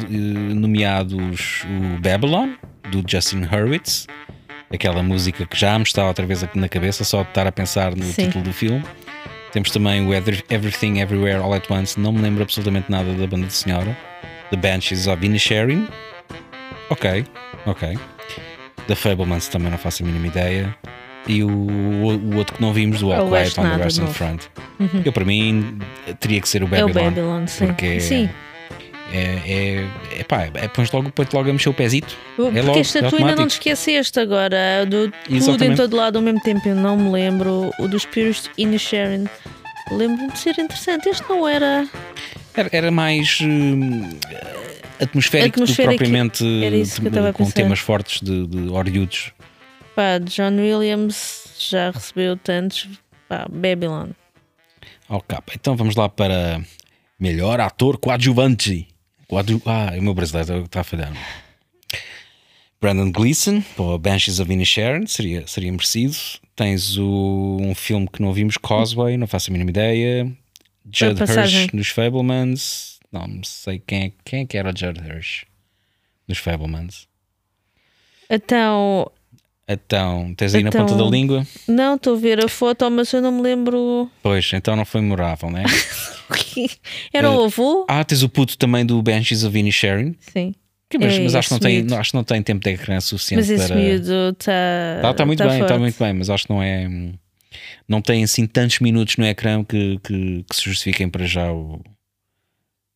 [0.55, 2.51] nomeados o Babylon,
[2.91, 4.07] do Justin Hurwitz,
[4.73, 7.53] aquela música que já me está outra vez aqui na cabeça, só de estar a
[7.53, 8.27] pensar no Sim.
[8.27, 8.83] título do filme.
[9.53, 13.27] Temos também o Every- Everything Everywhere All at Once, não me lembro absolutamente nada da
[13.27, 13.97] banda de senhora.
[14.51, 15.87] The Banshees of Inisherin.
[16.91, 17.25] Ok,
[17.67, 17.99] ok.
[18.87, 20.77] The Fablemans também não faço a mínima ideia.
[21.27, 24.13] E o, o outro que não vimos, do All O Quiet on the Western.
[24.13, 24.43] Front.
[25.05, 25.79] Eu, para mim,
[26.21, 27.05] teria que ser o É o Babylon.
[27.11, 27.67] Babylon, sim.
[27.69, 28.29] Porque Sim.
[29.13, 32.17] É, é, é pá, é, pões logo, põe logo a mexer o pezito.
[32.37, 36.17] Porque é logo, esta tu ainda não te esqueceste agora do tudo em todo lado
[36.17, 36.69] ao mesmo tempo.
[36.69, 37.71] Eu não me lembro.
[37.79, 39.25] O dos Spirits in Sharon.
[39.91, 41.09] Lembro-me de ser interessante.
[41.09, 41.87] Este não era.
[42.55, 44.09] Era, era mais hum,
[45.01, 49.33] atmosférico, do que Atmosférico, propriamente isso que a com temas fortes de, de orelhudos.
[49.95, 52.89] Pá, John Williams já recebeu tantos.
[53.29, 54.11] Pá, Babylon.
[55.09, 56.63] Ok, então vamos lá para
[57.19, 58.89] melhor ator coadjuvante.
[59.29, 59.61] Coadju...
[59.67, 61.13] Ah, o meu brasileiro está a falhar.
[62.81, 66.15] Brandon Gleeson, para Banshees of Inisherin, seria, seria merecido.
[66.55, 70.31] Tens o, um filme que não vimos, Causeway, não faço a mínima ideia.
[70.93, 71.21] Judd.
[71.23, 72.99] Hirsch nos Fablemans.
[73.11, 75.45] Não sei quem é, quem é que era o Judd Hirsch
[76.29, 77.09] nos Fablemans.
[78.29, 79.11] Então,
[79.67, 81.47] Então, tens aí na Então- ponta da língua?
[81.67, 84.11] não estou a ver a foto, mas eu não me lembro.
[84.23, 85.65] Pois, então não foi memorável, né?
[87.13, 87.87] Era Eh, o avô?
[87.89, 90.15] ah, tens o puto também do Banshees of Inisherin.
[90.33, 90.55] Sim.
[90.89, 91.95] Que, mas, É, mas acho, que não tem, miúdo.
[91.97, 93.77] acho que não tem tempo de ecrã suficiente Mas esse para.
[93.77, 94.53] miúdo está.
[94.97, 96.89] Está tá muito bem, está muito bem, mas acho que não é.
[97.89, 101.81] Não tem assim tantos minutos no ecrã que, que, que se justifiquem para já o,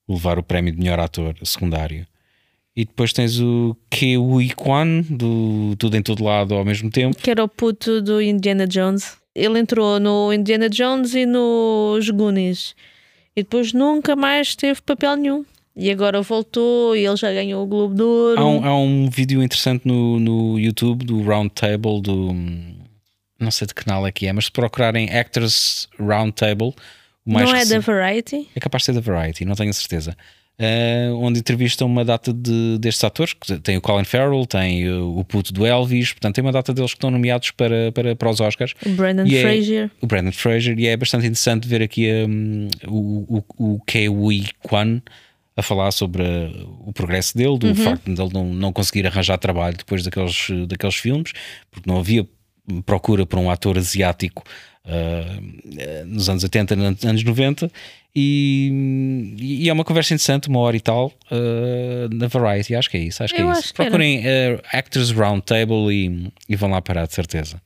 [0.08, 2.06] levar o prémio de melhor ator secundário.
[2.76, 7.16] E depois tens o Kiwi Kwan, do Tudo em Todo Lado ao mesmo tempo.
[7.16, 9.16] Que era o puto do Indiana Jones.
[9.34, 12.74] Ele entrou no Indiana Jones e nos Goonies.
[13.38, 15.44] E depois nunca mais teve papel nenhum.
[15.76, 18.40] E agora voltou e ele já ganhou o Globo de Ouro.
[18.40, 22.34] Há um, há um vídeo interessante no, no YouTube do Round Table do.
[23.38, 26.74] Não sei de que canal é que é, mas se procurarem Actors Round Table,
[27.24, 28.48] o mais não é da Variety?
[28.56, 30.16] É capaz de ser da Variety, não tenho certeza.
[30.60, 35.18] Eh, onde entrevistam uma data de, destes atores, que tem o Colin Farrell, tem o,
[35.18, 38.28] o puto do Elvis, portanto tem uma data deles que estão nomeados para, para, para
[38.28, 38.74] os Oscars.
[38.84, 39.90] O Brandon E é- Fraser.
[40.00, 45.00] O Brandon Fraser, e é bastante interessante ver aqui hum, o, o, o Kiwi Kwan
[45.56, 47.58] a falar sobre uh, o progresso dele, Uhum.
[47.58, 51.32] do facto de ele não, não conseguir arranjar trabalho depois daqueles, daqueles filmes,
[51.70, 52.26] porque não havia
[52.84, 54.42] procura por um ator asiático
[54.88, 57.70] uh, nos anos 80, nos anos 90,
[58.14, 62.96] e, e é uma conversa interessante, uma hora e tal, uh, na Variety, acho que
[62.96, 63.22] é isso.
[63.22, 63.68] Acho que Eu é isso.
[63.68, 63.74] que.
[63.74, 67.60] Procurem uh, Actors Roundtable e, e vão lá parar, de certeza.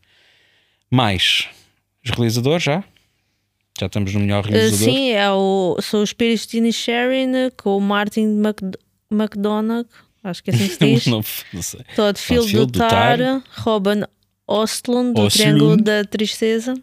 [0.90, 1.48] Mais
[2.04, 2.84] os realizadores já?
[3.78, 4.94] Já estamos no melhor realizador?
[4.94, 8.60] sim, é o, são os de Sharon com o Martin Mc,
[9.10, 9.86] McDonagh.
[10.22, 11.06] Acho que é assim que se diz.
[11.06, 11.80] não, não sei.
[11.96, 13.18] Todd Field do do Tar.
[13.58, 14.02] Robin
[14.46, 15.28] Ostlund do.
[15.28, 16.74] Triângulo da Tristeza,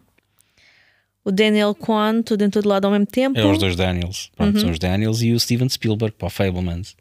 [1.24, 3.38] o Daniel Kwan, tudo em todo lado ao mesmo tempo.
[3.38, 4.30] É os dois Daniels.
[4.36, 4.60] Pronto, Uhum.
[4.60, 6.96] são os Daniels e o Steven Spielberg para o Fablemans.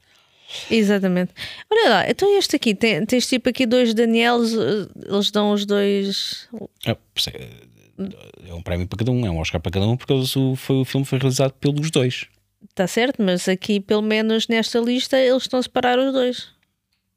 [0.70, 1.32] Exatamente.
[1.72, 5.66] Olha lá, então este aqui, tem, tens tipo aqui dois Daniels, eh, eles dão os
[5.66, 6.48] dois.
[6.86, 7.32] É, perce-
[8.48, 10.78] é um prémio para cada um, é um Oscar para cada um, porque o, foi,
[10.78, 12.26] o filme foi realizado pelos dois.
[12.70, 16.48] Está certo, mas aqui, pelo menos nesta lista, eles estão a separar os dois.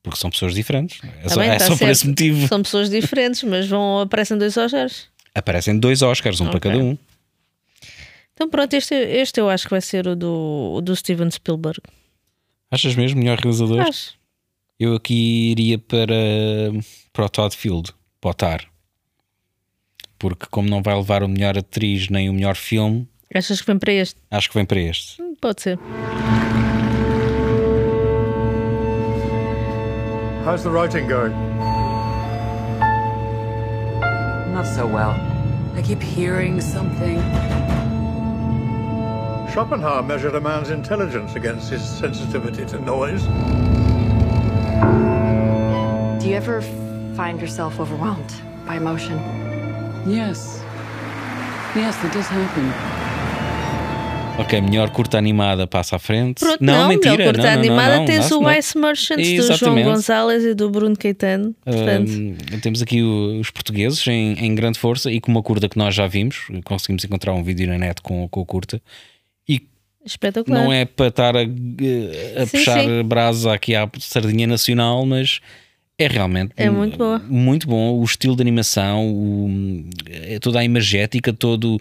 [0.03, 1.01] Porque são pessoas diferentes.
[1.21, 2.49] É Tá só, é tá só por esse motivo.
[2.49, 5.07] São pessoas diferentes, mas vão aparecem dois Oscars.
[5.35, 6.71] Aparecem dois Oscars, um para Ok.
[6.71, 6.97] cada um.
[8.35, 11.81] Então pronto, este, este eu acho que vai ser o do, o do Steven Spielberg.
[12.71, 13.81] Achas mesmo melhor realizador?
[13.81, 14.14] Acho.
[14.79, 16.14] Eu aqui iria para,
[17.12, 18.64] para o Todd Field, para o Tar.
[20.18, 23.79] Porque como não vai levar o melhor atriz nem o melhor filme, Achas que vem
[23.79, 24.21] para este?
[24.31, 25.21] acho que vem para este.
[25.23, 25.79] Hum, Pode ser.
[30.45, 31.33] How's the writing going?
[34.53, 35.12] Not so well.
[35.75, 37.17] I keep hearing something.
[39.51, 43.23] Schopenhauer measured a man's intelligence against his sensitivity to noise.
[46.23, 46.61] Do you ever
[47.17, 48.35] find yourself overwhelmed
[48.67, 49.17] by emotion?
[50.07, 50.62] Yes.
[51.75, 53.02] Yes, that does happen.
[54.38, 56.40] Ok, melhor curta animada passa à frente.
[56.40, 57.16] Pronto, não, não, mentira.
[57.16, 58.51] melhor curta não, animada não, tens o.
[58.51, 59.83] Ice Merchants do João.
[59.83, 61.55] Gonzalez e do Bruno Caetano.
[62.62, 66.07] Temos aqui os portugueses em, em grande força e com uma curta que nós já
[66.07, 66.47] vimos.
[66.64, 68.81] Conseguimos encontrar um vídeo na net com, com a curta.
[69.49, 69.61] E
[70.05, 70.64] espetacular.
[70.64, 73.03] não é para estar a, a Sim, puxar sim.
[73.05, 75.40] brasa aqui à sardinha nacional, mas
[75.99, 77.18] é realmente É muito boa.
[77.29, 77.99] muito bom.
[78.01, 81.79] O estilo de animação, o- é toda a imagética, todo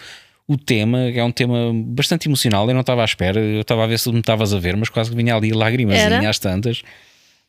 [0.54, 2.68] o tema, é um tema bastante emocional.
[2.68, 4.90] Eu não estava à espera, eu estava a ver se me estavas a ver, mas
[4.90, 5.52] quase que vinha ali
[6.18, 6.30] Era?
[6.30, 6.82] às tantas.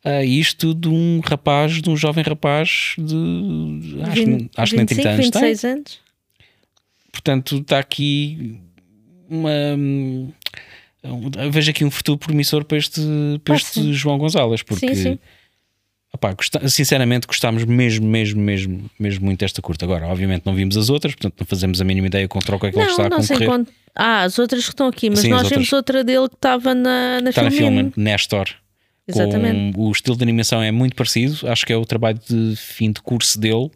[0.04, 4.76] Ah, isto de um rapaz, de um jovem rapaz de acho, que- Vin- acho que
[4.76, 5.42] nem 30 anos tem.
[5.42, 6.00] 26 anos.
[7.12, 8.58] Portanto, está aqui
[9.28, 9.50] uma.
[9.76, 10.32] um,
[11.50, 13.00] vejo aqui um futuro promissor para este,
[13.44, 13.92] para Ah, este sim.
[13.92, 15.18] João Gonzalez, porque Sim, sim.
[16.68, 19.84] Sinceramente gostámos mesmo, mesmo, mesmo, mesmo muito desta curta.
[19.84, 22.66] Agora, obviamente não vimos as outras, portanto não fazemos a mínima ideia contra o que
[22.66, 23.66] é que ele está a concorrer.
[23.94, 27.20] Ah, as outras que estão aqui, mas Sim, nós vimos outra dele que estava na,
[27.20, 28.48] na Está na filme Nestor.
[29.06, 29.74] Exatamente.
[29.74, 31.48] Com o estilo de animação é muito parecido.
[31.48, 33.70] Acho que é o trabalho de fim de curso dele.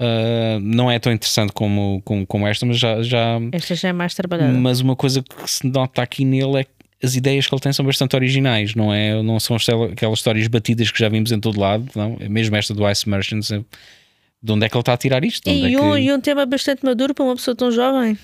[0.00, 3.92] Uh, não é tão interessante como, como, como esta, mas já, já Esta já é
[3.92, 4.52] mais trabalhada.
[4.52, 6.70] mas uma coisa que se nota aqui nele é que
[7.02, 9.22] as ideias que ele tem são bastante originais, não é?
[9.22, 12.16] Não são aquelas- histórias batidas que já vimos em todo lado, não?
[12.20, 13.50] É mesmo esta do Ice Merchants.
[13.52, 13.62] é-
[14.42, 15.48] De onde é que ele está a tirar isto?
[15.50, 18.16] E, é um, que- e um tema bastante maduro para uma pessoa tão jovem.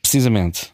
[0.00, 0.68] Precisamente.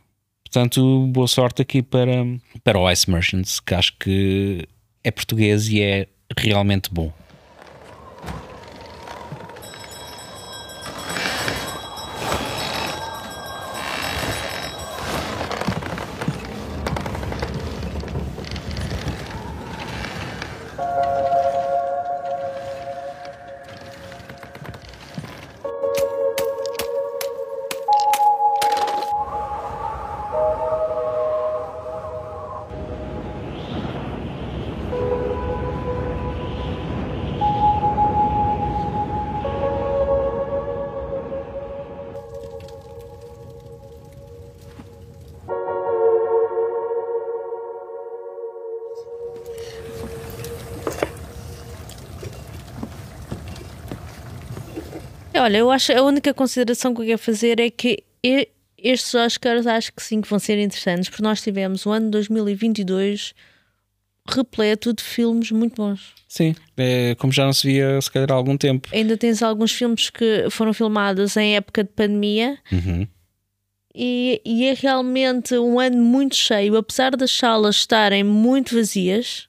[0.45, 2.25] Portanto, boa sorte aqui para,
[2.65, 4.67] para o Ice Merchants, que acho que
[5.05, 7.13] é português e é realmente bom.
[55.49, 58.05] Olha, eu acho a única consideração que eu quero fazer é que
[58.77, 63.33] estes Oscars acho que sim que vão ser interessantes, porque nós tivemos o ano 2022
[64.29, 66.13] repleto de filmes muito bons.
[66.29, 68.91] Sim, é, como já não se via se calhar há algum tempo.
[68.93, 73.09] Ainda tens alguns filmes que foram filmados em época de pandemia Uhum.
[73.95, 79.49] e, e é realmente um ano muito cheio, apesar das salas estarem muito vazias,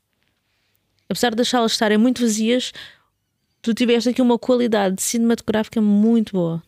[1.10, 2.72] apesar das salas estarem muito vazias,
[3.62, 6.64] tu tiveste aqui uma qualidade cinematográfica muito boa.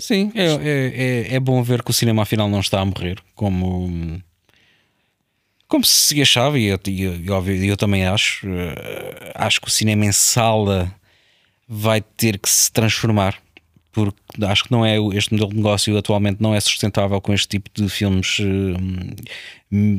[0.00, 3.18] Sim, é, é, é, é bom ver que o cinema afinal não está a morrer,
[3.34, 4.20] como,
[5.66, 8.46] como se achava, e eu, eu, eu também acho.
[8.46, 10.94] eh, Acho que o cinema em sala
[11.66, 13.40] vai ter que se transformar,
[13.92, 17.48] porque acho que não é este modelo de negócio atualmente não é sustentável com este
[17.48, 19.14] tipo de filmes eh,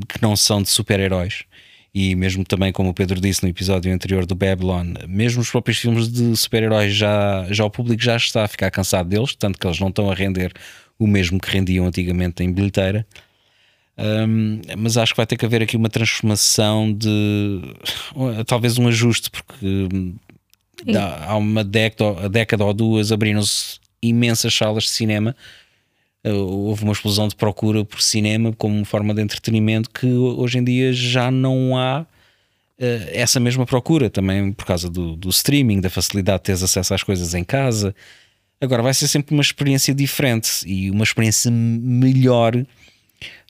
[0.07, 1.45] que não são de super-heróis.
[1.93, 5.77] E mesmo também, como o Pedro disse no episódio anterior do Babylon, mesmo os próprios
[5.77, 9.67] filmes de super-heróis já, já o público já está a ficar cansado deles, tanto que
[9.67, 10.51] eles não estão a render
[10.97, 13.05] o mesmo que rendiam antigamente em bilheteira.
[13.95, 17.61] Um, mas acho que vai ter que haver aqui uma transformação de
[18.47, 20.15] talvez um ajuste, porque hum,
[21.27, 25.35] há uma década, década ou duas abriram-se imensas salas de cinema.
[26.25, 30.63] Uh, Houve uma explosão de procura por cinema como forma de entretenimento que hoje em
[30.63, 32.05] dia já não há
[32.79, 36.93] eh, essa mesma procura também por causa do, do streaming, da facilidade de teres acesso
[36.93, 37.93] às coisas em casa.
[38.61, 42.53] Agora vai ser sempre uma experiência diferente e uma experiência melhor.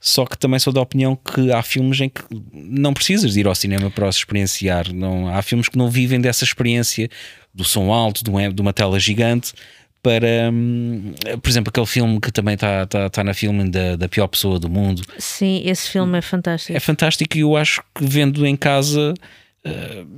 [0.01, 3.47] Só que também sou da opinião que há filmes em que não precisas de ir
[3.47, 4.91] ao cinema para os experienciar.
[4.91, 7.09] Não, há filmes que não vivem dessa experiência
[7.53, 9.53] do som alto, um- de uma tela gigante.
[10.03, 14.09] Para, hum, por exemplo, aquele filme que também está tá, tá na filme da, da
[14.09, 16.75] pior pessoa do mundo, Sim, esse filme é fantástico.
[16.75, 19.13] é fantástico e eu acho que vendo em casa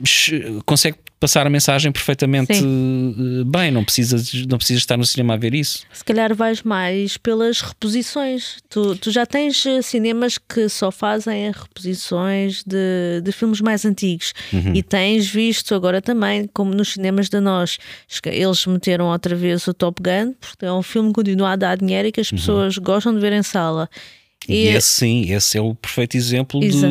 [0.03, 5.33] ch- consegue passar a mensagem perfeitamente eh, bem, não precisas, não precisas estar no cinema
[5.35, 5.85] a ver isso.
[5.93, 8.57] Se calhar vais mais pelas reposições.
[8.69, 14.33] Tu, tu já tens cinemas que só fazem reposições de, de filmes mais antigos
[14.73, 17.77] e tens visto agora também, como nos cinemas da nós,
[18.25, 21.77] eles meteram outra vez o Top Gun, porque é um filme que continua a dar
[21.77, 23.89] dinheiro e que as pessoas gostam de ver em sala.
[24.47, 26.87] E, esse sim, esse é o perfeito exemplo de Exa-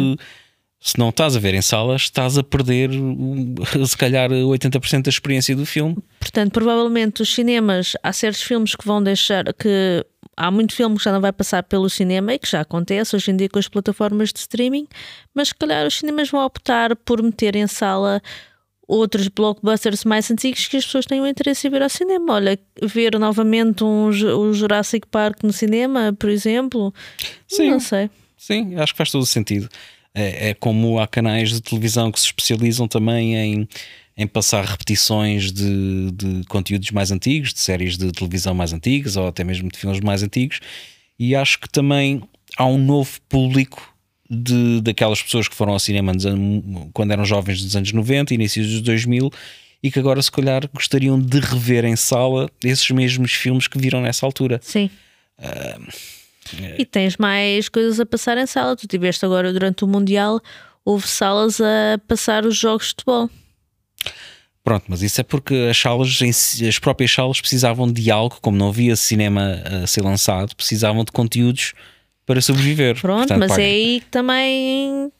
[0.84, 2.90] se não estás a ver em salas, estás a perder
[3.88, 5.96] se calhar 80% da experiência do filme.
[6.20, 10.04] Portanto, provavelmente os cinemas, há certos filmes que vão deixar que
[10.36, 13.30] há muito filme que já não vai passar pelo cinema e que já acontece hoje
[13.30, 14.86] em dia com as plataformas de streaming,
[15.34, 18.20] mas se calhar os cinemas vão optar por meter em sala
[18.86, 22.34] outros blockbusters mais antigos que as pessoas tenham interesse em ver ao cinema.
[22.34, 26.92] Olha, ver novamente um, o Jurassic Park no cinema, por exemplo,
[27.48, 27.70] Sim.
[27.70, 28.10] não sei.
[28.36, 29.66] Sim, acho que faz todo o sentido.
[30.14, 33.68] É, é como há canais de televisão que se especializam também em,
[34.16, 39.26] em passar repetições de, de conteúdos mais antigos, de séries de televisão mais antigas ou
[39.26, 40.60] até mesmo de filmes mais antigos,
[41.18, 42.22] e acho que também
[42.56, 43.92] há um novo público
[44.30, 48.32] de, daquelas pessoas que foram ao cinema nos an- quando eram jovens dos anos 90,
[48.34, 49.30] inícios dos 2000
[49.82, 54.00] e que agora se calhar gostariam de rever em sala esses mesmos filmes que viram
[54.00, 54.60] nessa altura.
[54.62, 54.88] Sim.
[56.78, 58.76] E tens mais coisas a passar em sala.
[58.76, 60.40] Tu tiveste agora durante o Mundial,
[60.84, 63.30] houve salas a passar os jogos de futebol.
[64.62, 66.18] Pronto, mas isso é porque as salas,
[66.66, 71.12] as próprias salas precisavam de algo, como não havia cinema a ser lançado, precisavam de
[71.12, 71.74] conteúdos
[72.26, 73.00] para sobreviver.
[73.00, 75.10] Pronto, Portanto, mas pá, é aí que também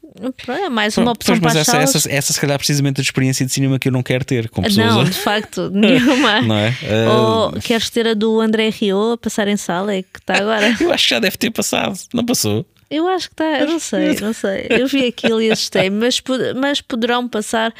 [0.48, 3.02] é mais uma Pois, opção mas para as essa, essa, essa, se calhar, precisamente a
[3.02, 4.86] experiência de cinema que eu não quero ter com pessoas.
[4.86, 6.40] Não, a- de facto, nenhuma.
[6.42, 6.74] Não é?
[7.11, 9.94] Ou Ah, queres ter a do André Rio a passar em sala?
[9.94, 10.74] É que está agora.
[10.80, 12.64] Eu acho que já deve ter passado, não passou?
[12.90, 14.66] Eu acho que está, eu não sei, não sei.
[14.70, 16.22] Eu vi aquilo e assustei, mas,
[16.55, 17.74] mas poderão passar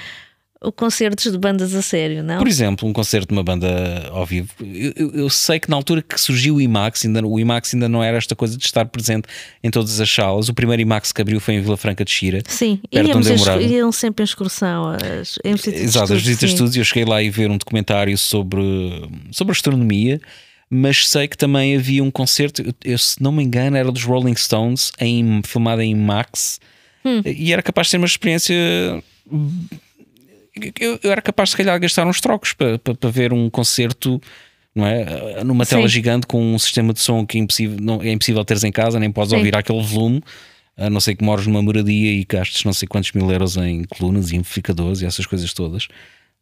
[0.73, 2.39] concertos de bandas a sério, não?
[2.39, 4.49] Por exemplo, um concerto de uma banda ao vivo.
[4.61, 8.03] Eu, eu- sei que na altura que surgiu o IMAX, ainda, o IMAX ainda não
[8.03, 9.29] era esta coisa de estar presente
[9.63, 10.49] em todas as salas.
[10.49, 12.43] O primeiro IMAX que abriu foi em Vila Franca de Xira.
[12.47, 13.27] Sim, íamos
[13.71, 14.91] iam sempre em excursão.
[14.91, 16.77] As, em visitas Exato, as estudo, visitas de estudos.
[16.77, 18.63] Eu cheguei lá e ver um documentário sobre,
[19.31, 20.21] sobre astronomia,
[20.71, 24.35] mas sei que também havia um concerto, eu, se não me engano, era dos Rolling
[24.37, 26.59] Stones, em, filmado em IMAX,
[27.07, 27.21] Hum.
[27.27, 28.55] e era capaz de ser uma experiência.
[30.81, 33.51] Eu, eu era capaz, se calhar, de gastar uns trocos para, para, para ver um
[33.51, 34.21] concerto.
[34.75, 35.45] Não é?
[35.45, 35.89] Numa tela Sim.
[35.89, 38.99] gigante com um sistema de som que é impossível, não, é impossível teres em casa,
[38.99, 39.37] nem podes Sim.
[39.37, 40.21] ouvir aquele volume,
[40.77, 43.85] a não ser que mores numa moradia e gastes não sei quantos mil euros em
[43.85, 45.87] colunas e amplificadores e essas coisas todas.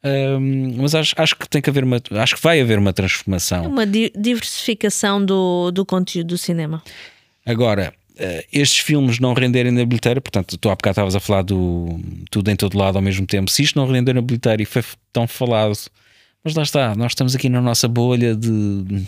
[0.02, 3.66] Ahm, mas acho, acho que tem que haver uma, acho que vai haver uma transformação.
[3.66, 6.82] Uma di- diversificação do, do conteúdo do cinema.
[7.44, 7.92] Agora,
[8.52, 11.98] estes filmes não renderem na bilheteira, portanto, tu há bocado estavas a falar do
[12.30, 13.50] tudo em todo lado ao mesmo tempo.
[13.50, 15.76] Se isto não render na bilheteira e foi tão falado,
[16.44, 19.04] mas lá está, nós estamos aqui na nossa bolha de,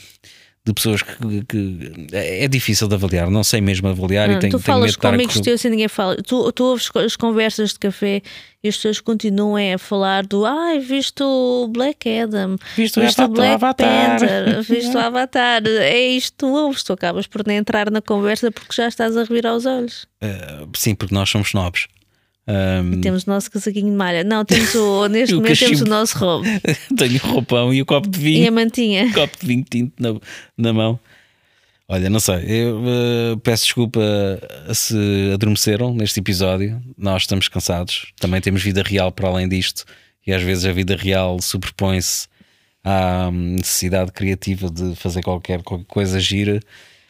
[0.67, 4.39] de pessoas que, que- é é difícil de avaliar, não sei mesmo avaliar e Ah,
[4.39, 6.17] tenho, tu tenho medo falas de estar com a amigos teus e ninguém fala.
[6.17, 8.23] Tu, tu ouves as conversas de café
[8.63, 13.07] e as pessoas continuam a falar do ai, viste o Black Adam, Viste o o
[13.07, 15.63] Avatar- Black Avatar." Panther, viste o Avatar.
[15.67, 19.19] É isto que tu ouves, tu acabas por nem entrar na conversa porque já estás
[19.19, 20.07] a revirar os olhos.
[20.23, 21.89] Eh, sim, porque nós somos snobs.
[22.47, 24.23] Ahm, Temos o nosso casaquinho de malha.
[24.23, 25.91] Não, temos o, neste O momento temos o cachimbo.
[25.91, 26.47] nosso roubo
[26.97, 28.49] tenho o roupão e o copo de e vinho.
[28.49, 29.13] a mantinha.
[29.15, 30.21] copo de vinho tinto na,
[30.57, 31.01] na mão.
[31.87, 34.01] Olha, não sei, eu eh, peço desculpa
[34.73, 34.97] se
[35.35, 36.83] adormeceram neste episódio.
[36.97, 39.85] Nós estamos cansados, também temos vida real para além disto,
[40.27, 42.27] e às vezes a vida real superpõe-se
[42.83, 46.59] à hum, necessidade criativa de fazer qualquer, qualquer coisa gira.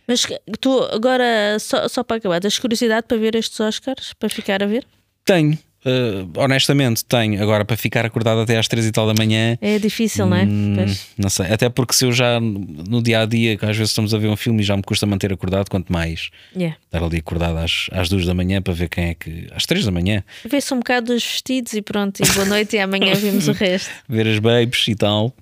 [0.08, 0.26] Mas
[0.60, 4.12] tu agora, só, só para acabar, tens curiosidade para ver estes Oscars?
[4.18, 4.84] Para ficar a ver?
[5.24, 7.42] Tenho, eh, honestamente, tenho.
[7.42, 10.44] Agora, para ficar acordado até às três e tal da manhã, É difícil, não é?
[10.44, 10.76] Hum,
[11.18, 14.12] não sei, até porque se eu já no dia a dia, que às vezes estamos
[14.14, 16.76] a ver um filme e já me custa manter acordado, quanto mais Yeah.
[16.86, 19.48] estar ali acordado às, às duas da manhã para ver quem é que.
[19.52, 22.78] às três da manhã, Vê-se um bocado dos vestidos e pronto, e boa noite e
[22.78, 23.90] amanhã vimos o resto.
[24.08, 25.34] ver as babes e tal,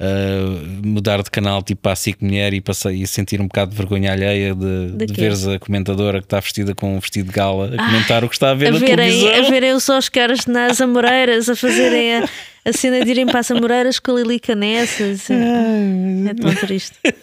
[0.00, 3.70] uh, mudar de canal tipo para a SIC Mulher e, passar, e sentir um bocado
[3.70, 7.26] de vergonha alheia de, De de veres a comentadora que está vestida com um vestido
[7.26, 9.46] de gala a comentar o que está a ver A na verem, televisão.
[9.46, 12.28] a verem os Oscars nas Amoreiras, a fazerem a,
[12.64, 15.28] a cena de irem para as Amoreiras com a Lili Canessas.
[15.30, 16.96] É tão triste.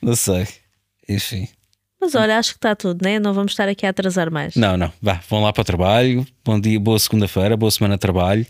[0.00, 0.46] Não sei,
[1.08, 1.46] enfim.
[2.00, 3.20] Mas olha, acho que está tudo, né?
[3.20, 4.56] Não vamos estar aqui a atrasar mais.
[4.56, 6.26] Não, não, vá, vão lá para o trabalho.
[6.44, 8.44] Bom dia, boa segunda-feira, boa semana de trabalho.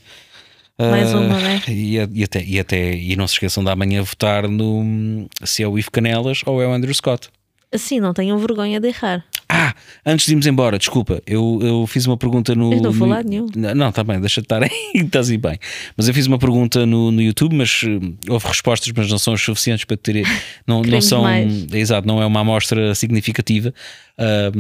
[0.91, 1.63] Mais Ah, uma, né?
[1.69, 5.69] E, e até, e até e não se esqueçam de amanhã votar no se é
[5.69, 7.29] o Ivo Canelas ou é o Andrew Scott.
[7.75, 9.25] Assim, não tenham vergonha de errar.
[9.49, 9.75] Ah,
[10.05, 12.73] antes de irmos embora, desculpa, eu, eu fiz uma pergunta no.
[12.73, 13.47] Eu não vou lá nenhum.
[13.55, 15.59] Não, está bem, deixa de estar aí, estás aí bem.
[15.97, 19.33] Mas eu fiz uma pergunta no, no YouTube, mas eh, houve respostas, mas não são
[19.33, 20.23] as suficientes para ter.
[20.67, 21.23] Não, não são.
[21.23, 21.67] mais.
[21.73, 23.73] Exato, não é uma amostra significativa.
[24.19, 24.51] Ah,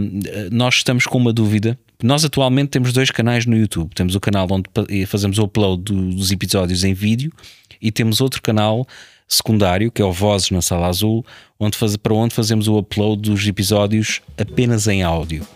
[0.50, 1.78] nós estamos com uma dúvida.
[2.02, 3.94] Nós atualmente temos dois canais no YouTube.
[3.94, 7.32] Temos o canal onde eh, fazemos o upload do- dos episódios em vídeo
[7.80, 8.86] e temos outro canal
[9.28, 11.24] secundário, que é o Vozes na Sala Azul,
[11.58, 15.46] onde faz, para onde fazemos o upload dos episódios apenas em áudio.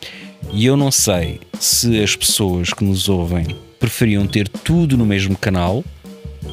[0.53, 3.45] E eu não sei se as pessoas que nos ouvem
[3.81, 5.85] preferiam ter tudo no mesmo canal,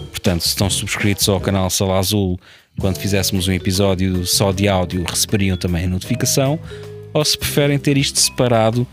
[0.09, 2.39] portanto, se estão subscritos ao canal Sala Azul,
[2.79, 6.59] quando fizéssemos um episódio só de áudio, receberiam também a notificação,
[7.13, 8.85] ou se preferem ter isto separado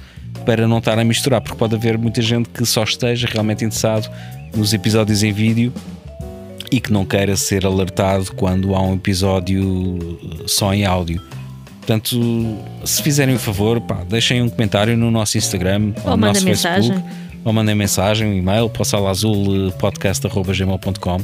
[0.44, 4.10] para não estar a misturar, porque pode haver muita gente que só esteja realmente interessado
[4.54, 5.72] nos episódios em vídeo
[6.70, 11.20] e que não queira ser alertado quando há um episódio só em áudio.
[11.78, 16.34] Portanto, se fizerem o favor, pá, deixem um comentário no nosso Instagram Ou no mandem
[16.34, 16.92] nosso mensagem.
[16.92, 21.20] Facebook, ou mandem mensagem, um e-mail para o salaazulpodcast.gmail.com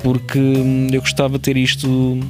[0.00, 2.20] porque hum, eu gostava de ter isto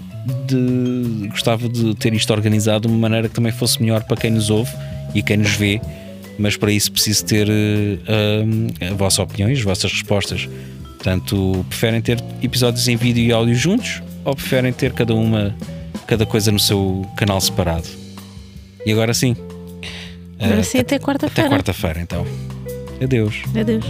[0.46, 4.30] de gostava de ter isto organizado de uma maneira que também fosse melhor para quem
[4.30, 4.72] nos ouve
[5.14, 5.80] e quem nos vê,
[6.38, 10.48] mas para isso preciso ter hum, a vossa opinião e as vossas respostas.
[10.82, 15.54] Portanto, preferem ter episódios em vídeo e áudio juntos ou preferem ter cada uma,
[16.06, 17.86] cada coisa no seu canal separado?
[18.84, 19.36] E agora sim.
[20.38, 21.50] Agora eh, sim, até até quarta-feira.
[21.50, 22.26] quarta-feira, então.
[23.00, 23.42] Adeus.
[23.58, 23.84] Adeus.